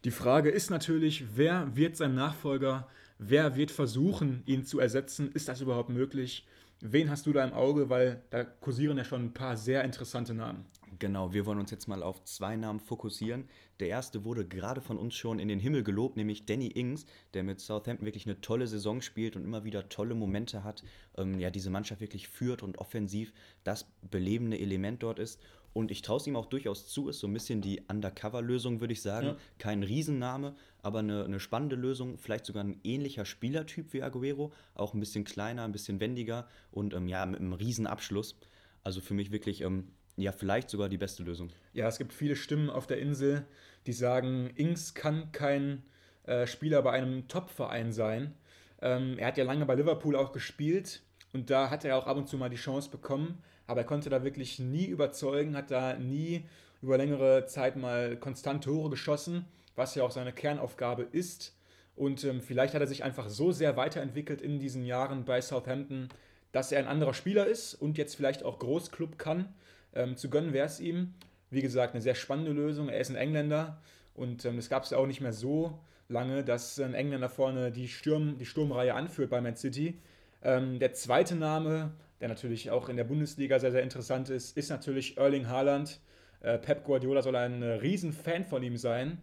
[0.03, 2.87] Die Frage ist natürlich, wer wird sein Nachfolger?
[3.19, 5.31] Wer wird versuchen, ihn zu ersetzen?
[5.31, 6.45] Ist das überhaupt möglich?
[6.81, 7.89] Wen hast du da im Auge?
[7.89, 10.65] Weil da kursieren ja schon ein paar sehr interessante Namen.
[10.99, 13.47] Genau, wir wollen uns jetzt mal auf zwei Namen fokussieren.
[13.79, 17.43] Der erste wurde gerade von uns schon in den Himmel gelobt, nämlich Danny Ings, der
[17.43, 20.83] mit Southampton wirklich eine tolle Saison spielt und immer wieder tolle Momente hat.
[21.15, 23.33] Ähm, ja, diese Mannschaft wirklich führt und offensiv
[23.63, 25.39] das belebende Element dort ist.
[25.73, 28.93] Und ich traue es ihm auch durchaus zu, ist so ein bisschen die Undercover-Lösung, würde
[28.93, 29.27] ich sagen.
[29.27, 29.37] Ja.
[29.59, 32.17] Kein Riesenname, aber eine, eine, spannende Lösung.
[32.17, 34.51] Vielleicht sogar ein ähnlicher Spielertyp wie Aguero.
[34.73, 38.39] Auch ein bisschen kleiner, ein bisschen wendiger und ähm, ja, mit einem Riesenabschluss.
[38.83, 41.49] Also für mich wirklich ähm, ja, vielleicht sogar die beste Lösung.
[41.73, 43.45] Ja, es gibt viele Stimmen auf der Insel,
[43.85, 45.83] die sagen, Ings kann kein
[46.23, 48.33] äh, Spieler bei einem Top-Verein sein.
[48.81, 51.03] Ähm, er hat ja lange bei Liverpool auch gespielt
[51.33, 54.09] und da hat er auch ab und zu mal die Chance bekommen, aber er konnte
[54.09, 56.45] da wirklich nie überzeugen, hat da nie
[56.81, 61.55] über längere Zeit mal konstant Tore geschossen, was ja auch seine Kernaufgabe ist.
[61.95, 66.09] Und ähm, vielleicht hat er sich einfach so sehr weiterentwickelt in diesen Jahren bei Southampton,
[66.51, 69.53] dass er ein anderer Spieler ist und jetzt vielleicht auch Großclub kann.
[69.97, 71.13] Ähm, zu gönnen wäre es ihm.
[71.49, 72.89] Wie gesagt, eine sehr spannende Lösung.
[72.89, 73.81] Er ist ein Engländer
[74.13, 77.71] und ähm, das gab es ja auch nicht mehr so lange, dass ein Engländer vorne
[77.71, 79.99] die, Sturm, die Sturmreihe anführt bei Man City.
[80.43, 84.69] Ähm, der zweite Name, der natürlich auch in der Bundesliga sehr, sehr interessant ist, ist
[84.69, 85.99] natürlich Erling Haaland.
[86.41, 89.17] Äh, Pep Guardiola soll ein äh, Riesenfan von ihm sein.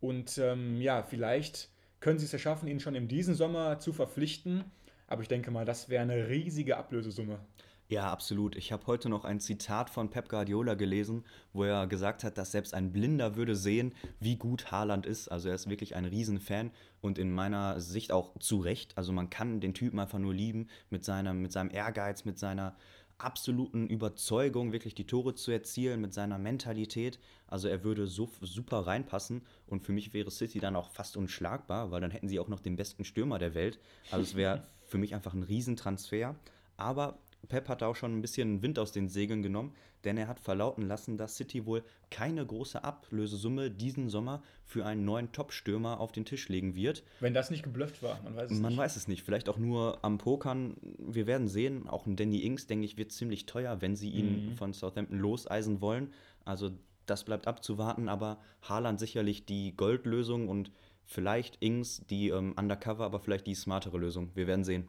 [0.00, 1.68] Und ähm, ja, vielleicht
[2.00, 4.64] können sie es ja schaffen, ihn schon in diesem Sommer zu verpflichten.
[5.06, 7.38] Aber ich denke mal, das wäre eine riesige Ablösesumme.
[7.88, 8.56] Ja, absolut.
[8.56, 12.52] Ich habe heute noch ein Zitat von Pep Guardiola gelesen, wo er gesagt hat, dass
[12.52, 15.28] selbst ein Blinder würde sehen, wie gut Haaland ist.
[15.28, 16.70] Also er ist wirklich ein Riesenfan
[17.02, 18.96] und in meiner Sicht auch zu Recht.
[18.96, 22.74] Also man kann den Typen einfach nur lieben mit, seinem, mit seinem Ehrgeiz, mit seiner
[23.18, 27.18] absoluten Überzeugung, wirklich die Tore zu erzielen, mit seiner Mentalität.
[27.46, 31.90] Also er würde so super reinpassen und für mich wäre City dann auch fast unschlagbar,
[31.90, 33.78] weil dann hätten sie auch noch den besten Stürmer der Welt.
[34.10, 36.34] Also es wäre für mich einfach ein Riesentransfer.
[36.76, 37.18] Aber
[37.48, 40.82] Pep hat auch schon ein bisschen Wind aus den Segeln genommen, denn er hat verlauten
[40.82, 46.24] lassen, dass City wohl keine große Ablösesumme diesen Sommer für einen neuen Top-Stürmer auf den
[46.24, 47.02] Tisch legen wird.
[47.20, 48.76] Wenn das nicht geblufft war, man weiß es man nicht.
[48.76, 49.22] Man weiß es nicht.
[49.22, 50.76] Vielleicht auch nur am Pokern.
[50.98, 51.88] Wir werden sehen.
[51.88, 54.56] Auch ein Danny Ings, denke ich, wird ziemlich teuer, wenn sie ihn mhm.
[54.56, 56.12] von Southampton loseisen wollen.
[56.44, 56.70] Also
[57.06, 60.70] das bleibt abzuwarten, aber Haaland sicherlich die Goldlösung und
[61.04, 64.30] vielleicht Ings die ähm, Undercover, aber vielleicht die smartere Lösung.
[64.34, 64.88] Wir werden sehen.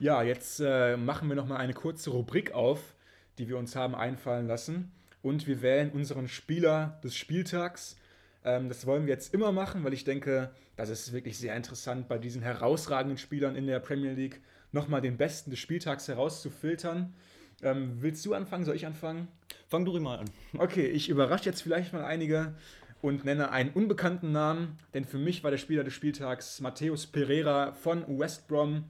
[0.00, 2.94] Ja, jetzt äh, machen wir nochmal eine kurze Rubrik auf,
[3.38, 4.92] die wir uns haben einfallen lassen.
[5.22, 7.96] Und wir wählen unseren Spieler des Spieltags.
[8.44, 12.08] Ähm, das wollen wir jetzt immer machen, weil ich denke, das ist wirklich sehr interessant,
[12.08, 14.40] bei diesen herausragenden Spielern in der Premier League
[14.72, 17.14] nochmal den Besten des Spieltags herauszufiltern.
[17.62, 18.64] Ähm, willst du anfangen?
[18.64, 19.28] Soll ich anfangen?
[19.68, 20.30] Fang du mal an.
[20.58, 22.54] Okay, ich überrasche jetzt vielleicht mal einige
[23.00, 27.72] und nenne einen unbekannten Namen, denn für mich war der Spieler des Spieltags Matthäus Pereira
[27.72, 28.86] von West Brom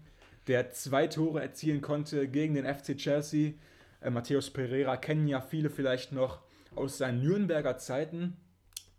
[0.47, 3.55] der zwei Tore erzielen konnte gegen den FC Chelsea.
[4.01, 6.41] Äh, Matthäus Pereira kennen ja viele vielleicht noch
[6.75, 8.37] aus seinen Nürnberger Zeiten.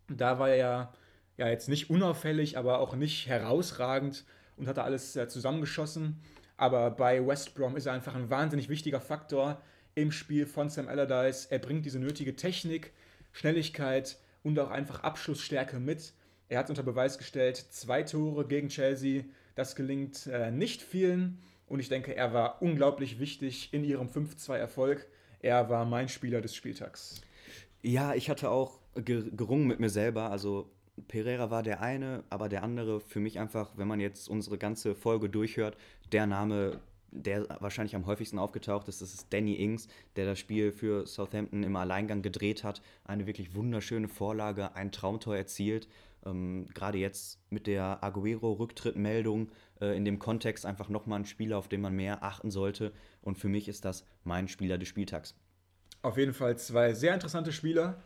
[0.07, 0.93] Da war er ja,
[1.37, 4.25] ja jetzt nicht unauffällig, aber auch nicht herausragend
[4.57, 6.21] und hat da alles äh, zusammengeschossen.
[6.57, 9.61] Aber bei West Brom ist er einfach ein wahnsinnig wichtiger Faktor
[9.93, 11.47] im Spiel von Sam Allardyce.
[11.47, 12.93] Er bringt diese nötige Technik,
[13.31, 16.13] Schnelligkeit und auch einfach Abschlussstärke mit.
[16.47, 19.23] Er hat unter Beweis gestellt, zwei Tore gegen Chelsea,
[19.55, 25.07] das gelingt äh, nicht vielen und ich denke, er war unglaublich wichtig in ihrem 5-2-Erfolg.
[25.39, 27.21] Er war mein Spieler des Spieltags.
[27.81, 30.31] Ja, ich hatte auch gerungen mit mir selber.
[30.31, 30.69] Also
[31.07, 34.95] Pereira war der eine, aber der andere für mich einfach, wenn man jetzt unsere ganze
[34.95, 35.77] Folge durchhört,
[36.11, 36.79] der Name,
[37.11, 41.63] der wahrscheinlich am häufigsten aufgetaucht ist, das ist Danny Ings, der das Spiel für Southampton
[41.63, 42.81] im Alleingang gedreht hat.
[43.03, 45.87] Eine wirklich wunderschöne Vorlage, ein Traumtor erzielt.
[46.25, 51.67] Ähm, Gerade jetzt mit der Aguero-Rücktrittmeldung äh, in dem Kontext einfach nochmal ein Spieler, auf
[51.67, 52.91] den man mehr achten sollte.
[53.21, 55.35] Und für mich ist das mein Spieler des Spieltags.
[56.01, 58.01] Auf jeden Fall zwei sehr interessante Spieler.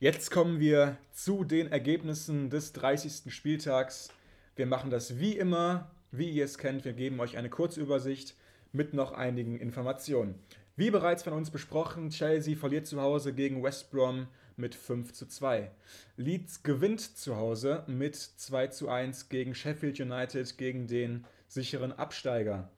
[0.00, 3.32] Jetzt kommen wir zu den Ergebnissen des 30.
[3.32, 4.10] Spieltags.
[4.56, 6.84] Wir machen das wie immer, wie ihr es kennt.
[6.84, 8.34] Wir geben euch eine Kurzübersicht
[8.72, 10.34] mit noch einigen Informationen.
[10.74, 15.26] Wie bereits von uns besprochen, Chelsea verliert zu Hause gegen West Brom mit 5 zu
[15.26, 15.70] 2.
[16.16, 22.70] Leeds gewinnt zu Hause mit 2 zu 1 gegen Sheffield United, gegen den sicheren Absteiger.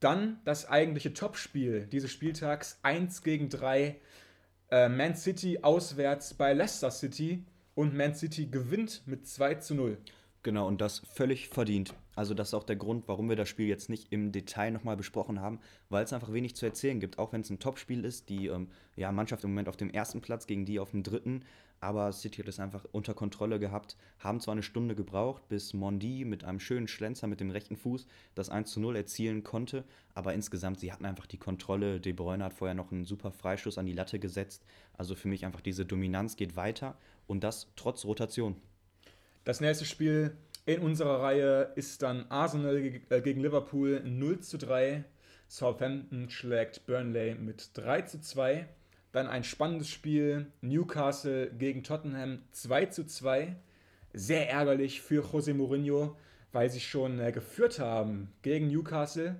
[0.00, 3.96] Dann das eigentliche Topspiel dieses Spieltags 1 gegen 3.
[4.70, 9.98] Äh, Man City auswärts bei Leicester City und Man City gewinnt mit 2 zu 0.
[10.42, 11.94] Genau, und das völlig verdient.
[12.14, 14.96] Also das ist auch der Grund, warum wir das Spiel jetzt nicht im Detail nochmal
[14.96, 17.18] besprochen haben, weil es einfach wenig zu erzählen gibt.
[17.18, 20.20] Auch wenn es ein Topspiel ist, die ähm, ja, Mannschaft im Moment auf dem ersten
[20.20, 21.44] Platz gegen die auf dem dritten,
[21.80, 26.26] aber City hat es einfach unter Kontrolle gehabt, haben zwar eine Stunde gebraucht, bis Mondi
[26.26, 30.34] mit einem schönen Schlenzer mit dem rechten Fuß das 1 zu 0 erzielen konnte, aber
[30.34, 31.98] insgesamt, sie hatten einfach die Kontrolle.
[31.98, 34.62] De Bruyne hat vorher noch einen super Freistoß an die Latte gesetzt.
[34.92, 38.56] Also für mich einfach diese Dominanz geht weiter und das trotz Rotation.
[39.44, 40.36] Das nächste Spiel
[40.74, 45.04] in unserer Reihe ist dann Arsenal äh, gegen Liverpool 0 zu 3.
[45.48, 48.68] Southampton schlägt Burnley mit 3 zu 2.
[49.10, 53.56] Dann ein spannendes Spiel Newcastle gegen Tottenham 2 zu 2.
[54.12, 56.16] Sehr ärgerlich für José Mourinho,
[56.52, 59.36] weil sie schon äh, geführt haben gegen Newcastle.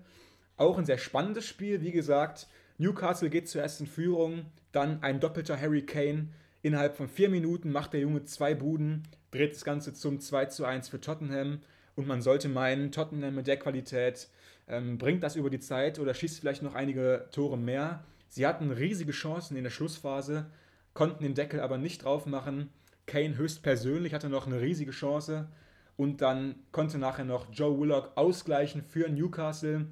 [0.56, 2.48] Auch ein sehr spannendes Spiel, wie gesagt.
[2.78, 6.28] Newcastle geht zuerst in Führung, dann ein doppelter Harry Kane.
[6.62, 10.64] Innerhalb von vier Minuten macht der Junge zwei Buden, dreht das Ganze zum 2 zu
[10.64, 11.60] 1 für Tottenham.
[11.96, 14.28] Und man sollte meinen, Tottenham mit der Qualität
[14.68, 18.04] ähm, bringt das über die Zeit oder schießt vielleicht noch einige Tore mehr.
[18.28, 20.46] Sie hatten riesige Chancen in der Schlussphase,
[20.94, 22.70] konnten den Deckel aber nicht drauf machen.
[23.06, 25.48] Kane höchstpersönlich hatte noch eine riesige Chance.
[25.96, 29.86] Und dann konnte nachher noch Joe Willock ausgleichen für Newcastle,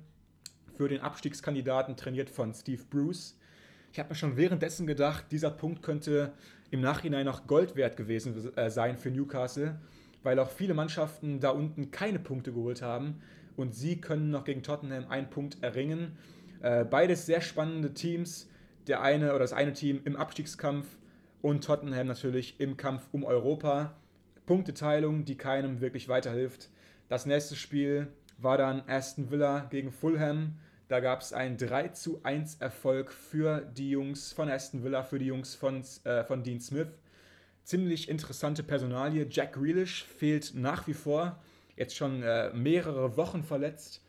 [0.77, 3.37] für den Abstiegskandidaten, trainiert von Steve Bruce.
[3.93, 6.33] Ich habe mir schon währenddessen gedacht, dieser Punkt könnte
[6.71, 9.81] im Nachhinein noch Gold wert gewesen äh, sein für Newcastle,
[10.23, 13.21] weil auch viele Mannschaften da unten keine Punkte geholt haben
[13.57, 16.17] und sie können noch gegen Tottenham einen Punkt erringen.
[16.63, 18.49] Äh, beides sehr spannende Teams.
[18.87, 20.87] Der eine oder das eine Team im Abstiegskampf
[21.43, 23.95] und Tottenham natürlich im Kampf um Europa.
[24.47, 26.71] Punkteteilung, die keinem wirklich weiterhilft.
[27.09, 30.55] Das nächste Spiel war dann Aston Villa gegen Fulham.
[30.89, 35.19] Da gab es einen 3 zu 1 Erfolg für die Jungs von Aston Villa, für
[35.19, 36.89] die Jungs von, äh, von Dean Smith.
[37.63, 39.27] Ziemlich interessante Personalie.
[39.29, 41.39] Jack Grealish fehlt nach wie vor,
[41.77, 44.03] jetzt schon äh, mehrere Wochen verletzt.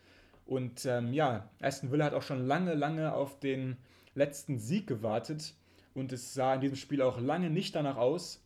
[0.46, 3.76] Und ähm, ja, Aston Villa hat auch schon lange, lange auf den
[4.15, 5.56] letzten Sieg gewartet.
[5.94, 8.42] Und es sah in diesem Spiel auch lange nicht danach aus.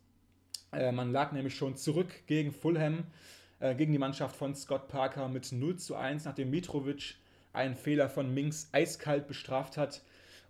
[0.72, 3.04] Äh, man lag nämlich schon zurück gegen Fulham,
[3.60, 7.14] äh, gegen die Mannschaft von Scott Parker mit 0 zu 1, nachdem Mitrovic
[7.54, 10.02] einen Fehler von Minks eiskalt bestraft hat.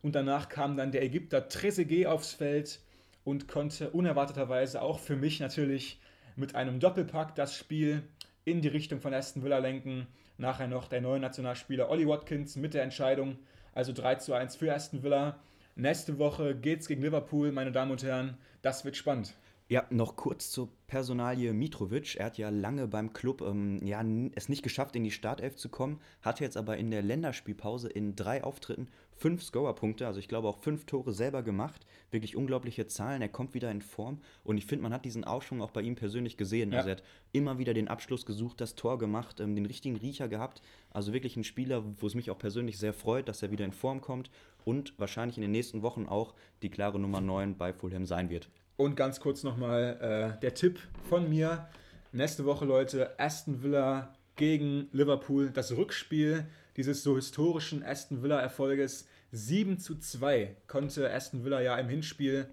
[0.02, 2.80] Und danach kam dann der Ägypter Trezeguet aufs Feld
[3.24, 6.00] und konnte unerwarteterweise auch für mich natürlich
[6.36, 8.02] mit einem Doppelpack das Spiel
[8.44, 10.06] in die Richtung von Aston Villa lenken.
[10.36, 13.38] Nachher noch der neue Nationalspieler Ollie Watkins mit der Entscheidung.
[13.72, 15.38] Also 3 zu 1 für Aston Villa.
[15.76, 18.36] Nächste Woche geht's gegen Liverpool, meine Damen und Herren.
[18.62, 19.34] Das wird spannend.
[19.68, 22.16] Ja, noch kurz zur Personalie Mitrovic.
[22.16, 25.70] Er hat ja lange beim Club ähm, ja, es nicht geschafft, in die Startelf zu
[25.70, 30.48] kommen, hatte jetzt aber in der Länderspielpause in drei Auftritten fünf Scorerpunkte, also ich glaube
[30.48, 31.86] auch fünf Tore selber gemacht.
[32.10, 33.22] Wirklich unglaubliche Zahlen.
[33.22, 35.94] Er kommt wieder in Form und ich finde, man hat diesen Aufschwung auch bei ihm
[35.94, 36.72] persönlich gesehen.
[36.72, 36.78] Ja.
[36.78, 40.28] Also er hat immer wieder den Abschluss gesucht, das Tor gemacht, ähm, den richtigen Riecher
[40.28, 40.62] gehabt.
[40.90, 43.72] Also wirklich ein Spieler, wo es mich auch persönlich sehr freut, dass er wieder in
[43.72, 44.30] Form kommt
[44.64, 48.50] und wahrscheinlich in den nächsten Wochen auch die klare Nummer 9 bei Fulham sein wird.
[48.76, 51.68] Und ganz kurz nochmal äh, der Tipp von mir.
[52.12, 55.50] Nächste Woche, Leute, Aston Villa gegen Liverpool.
[55.50, 56.46] Das Rückspiel
[56.76, 62.48] dieses so historischen Aston Villa-Erfolges 7 zu 2 konnte Aston Villa ja im Hinspiel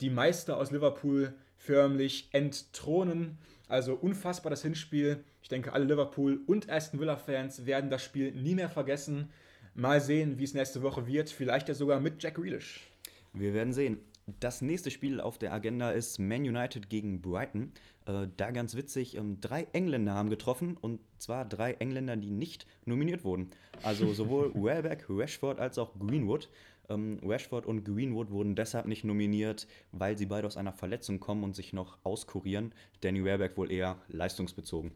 [0.00, 3.38] die Meister aus Liverpool förmlich entthronen.
[3.68, 5.24] Also unfassbar das Hinspiel.
[5.42, 9.30] Ich denke, alle Liverpool- und Aston Villa-Fans werden das Spiel nie mehr vergessen.
[9.74, 11.28] Mal sehen, wie es nächste Woche wird.
[11.28, 12.80] Vielleicht ja sogar mit Jack Grealish.
[13.34, 13.98] Wir werden sehen.
[14.26, 17.70] Das nächste Spiel auf der Agenda ist Man United gegen Brighton.
[18.06, 22.66] Äh, da ganz witzig, ähm, drei Engländer haben getroffen und zwar drei Engländer, die nicht
[22.86, 23.50] nominiert wurden.
[23.84, 26.48] Also sowohl Welbeck, Rashford als auch Greenwood.
[26.88, 31.44] Ähm, Rashford und Greenwood wurden deshalb nicht nominiert, weil sie beide aus einer Verletzung kommen
[31.44, 32.74] und sich noch auskurieren.
[33.02, 34.90] Danny Wehrberg wohl eher leistungsbezogen.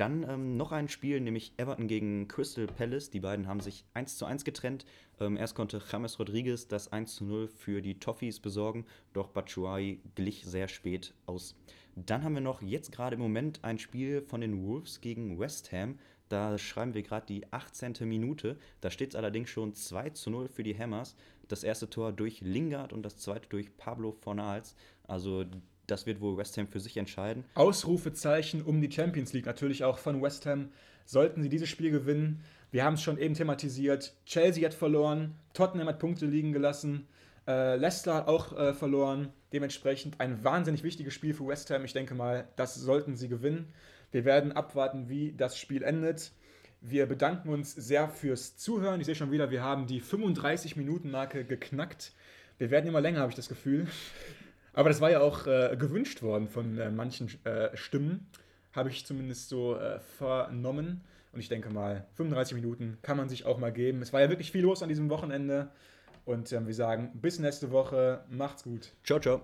[0.00, 3.10] Dann ähm, noch ein Spiel, nämlich Everton gegen Crystal Palace.
[3.10, 4.86] Die beiden haben sich 1 zu 1 getrennt.
[5.20, 10.00] Ähm, erst konnte James Rodriguez das 1 zu 0 für die Toffees besorgen, doch Batshuayi
[10.14, 11.54] glich sehr spät aus.
[11.96, 15.70] Dann haben wir noch jetzt gerade im Moment ein Spiel von den Wolves gegen West
[15.70, 15.98] Ham.
[16.30, 17.96] Da schreiben wir gerade die 18.
[18.08, 18.56] Minute.
[18.80, 21.14] Da steht es allerdings schon 2 zu 0 für die Hammers.
[21.50, 24.76] Das erste Tor durch Lingard und das zweite durch Pablo Fornals.
[25.08, 25.44] Also
[25.88, 27.44] das wird wohl West Ham für sich entscheiden.
[27.54, 30.68] Ausrufezeichen um die Champions League natürlich auch von West Ham.
[31.04, 35.88] Sollten sie dieses Spiel gewinnen, wir haben es schon eben thematisiert, Chelsea hat verloren, Tottenham
[35.88, 37.08] hat Punkte liegen gelassen,
[37.48, 39.30] äh, Leicester hat auch äh, verloren.
[39.52, 41.84] Dementsprechend ein wahnsinnig wichtiges Spiel für West Ham.
[41.84, 43.72] Ich denke mal, das sollten sie gewinnen.
[44.12, 46.30] Wir werden abwarten, wie das Spiel endet.
[46.82, 49.00] Wir bedanken uns sehr fürs Zuhören.
[49.00, 52.12] Ich sehe schon wieder, wir haben die 35-Minuten-Marke geknackt.
[52.56, 53.86] Wir werden immer länger, habe ich das Gefühl.
[54.72, 58.26] Aber das war ja auch äh, gewünscht worden von äh, manchen äh, Stimmen.
[58.72, 61.02] Habe ich zumindest so äh, vernommen.
[61.32, 64.00] Und ich denke mal, 35 Minuten kann man sich auch mal geben.
[64.00, 65.68] Es war ja wirklich viel los an diesem Wochenende.
[66.24, 68.24] Und ähm, wir sagen bis nächste Woche.
[68.30, 68.92] Macht's gut.
[69.04, 69.42] Ciao, ciao.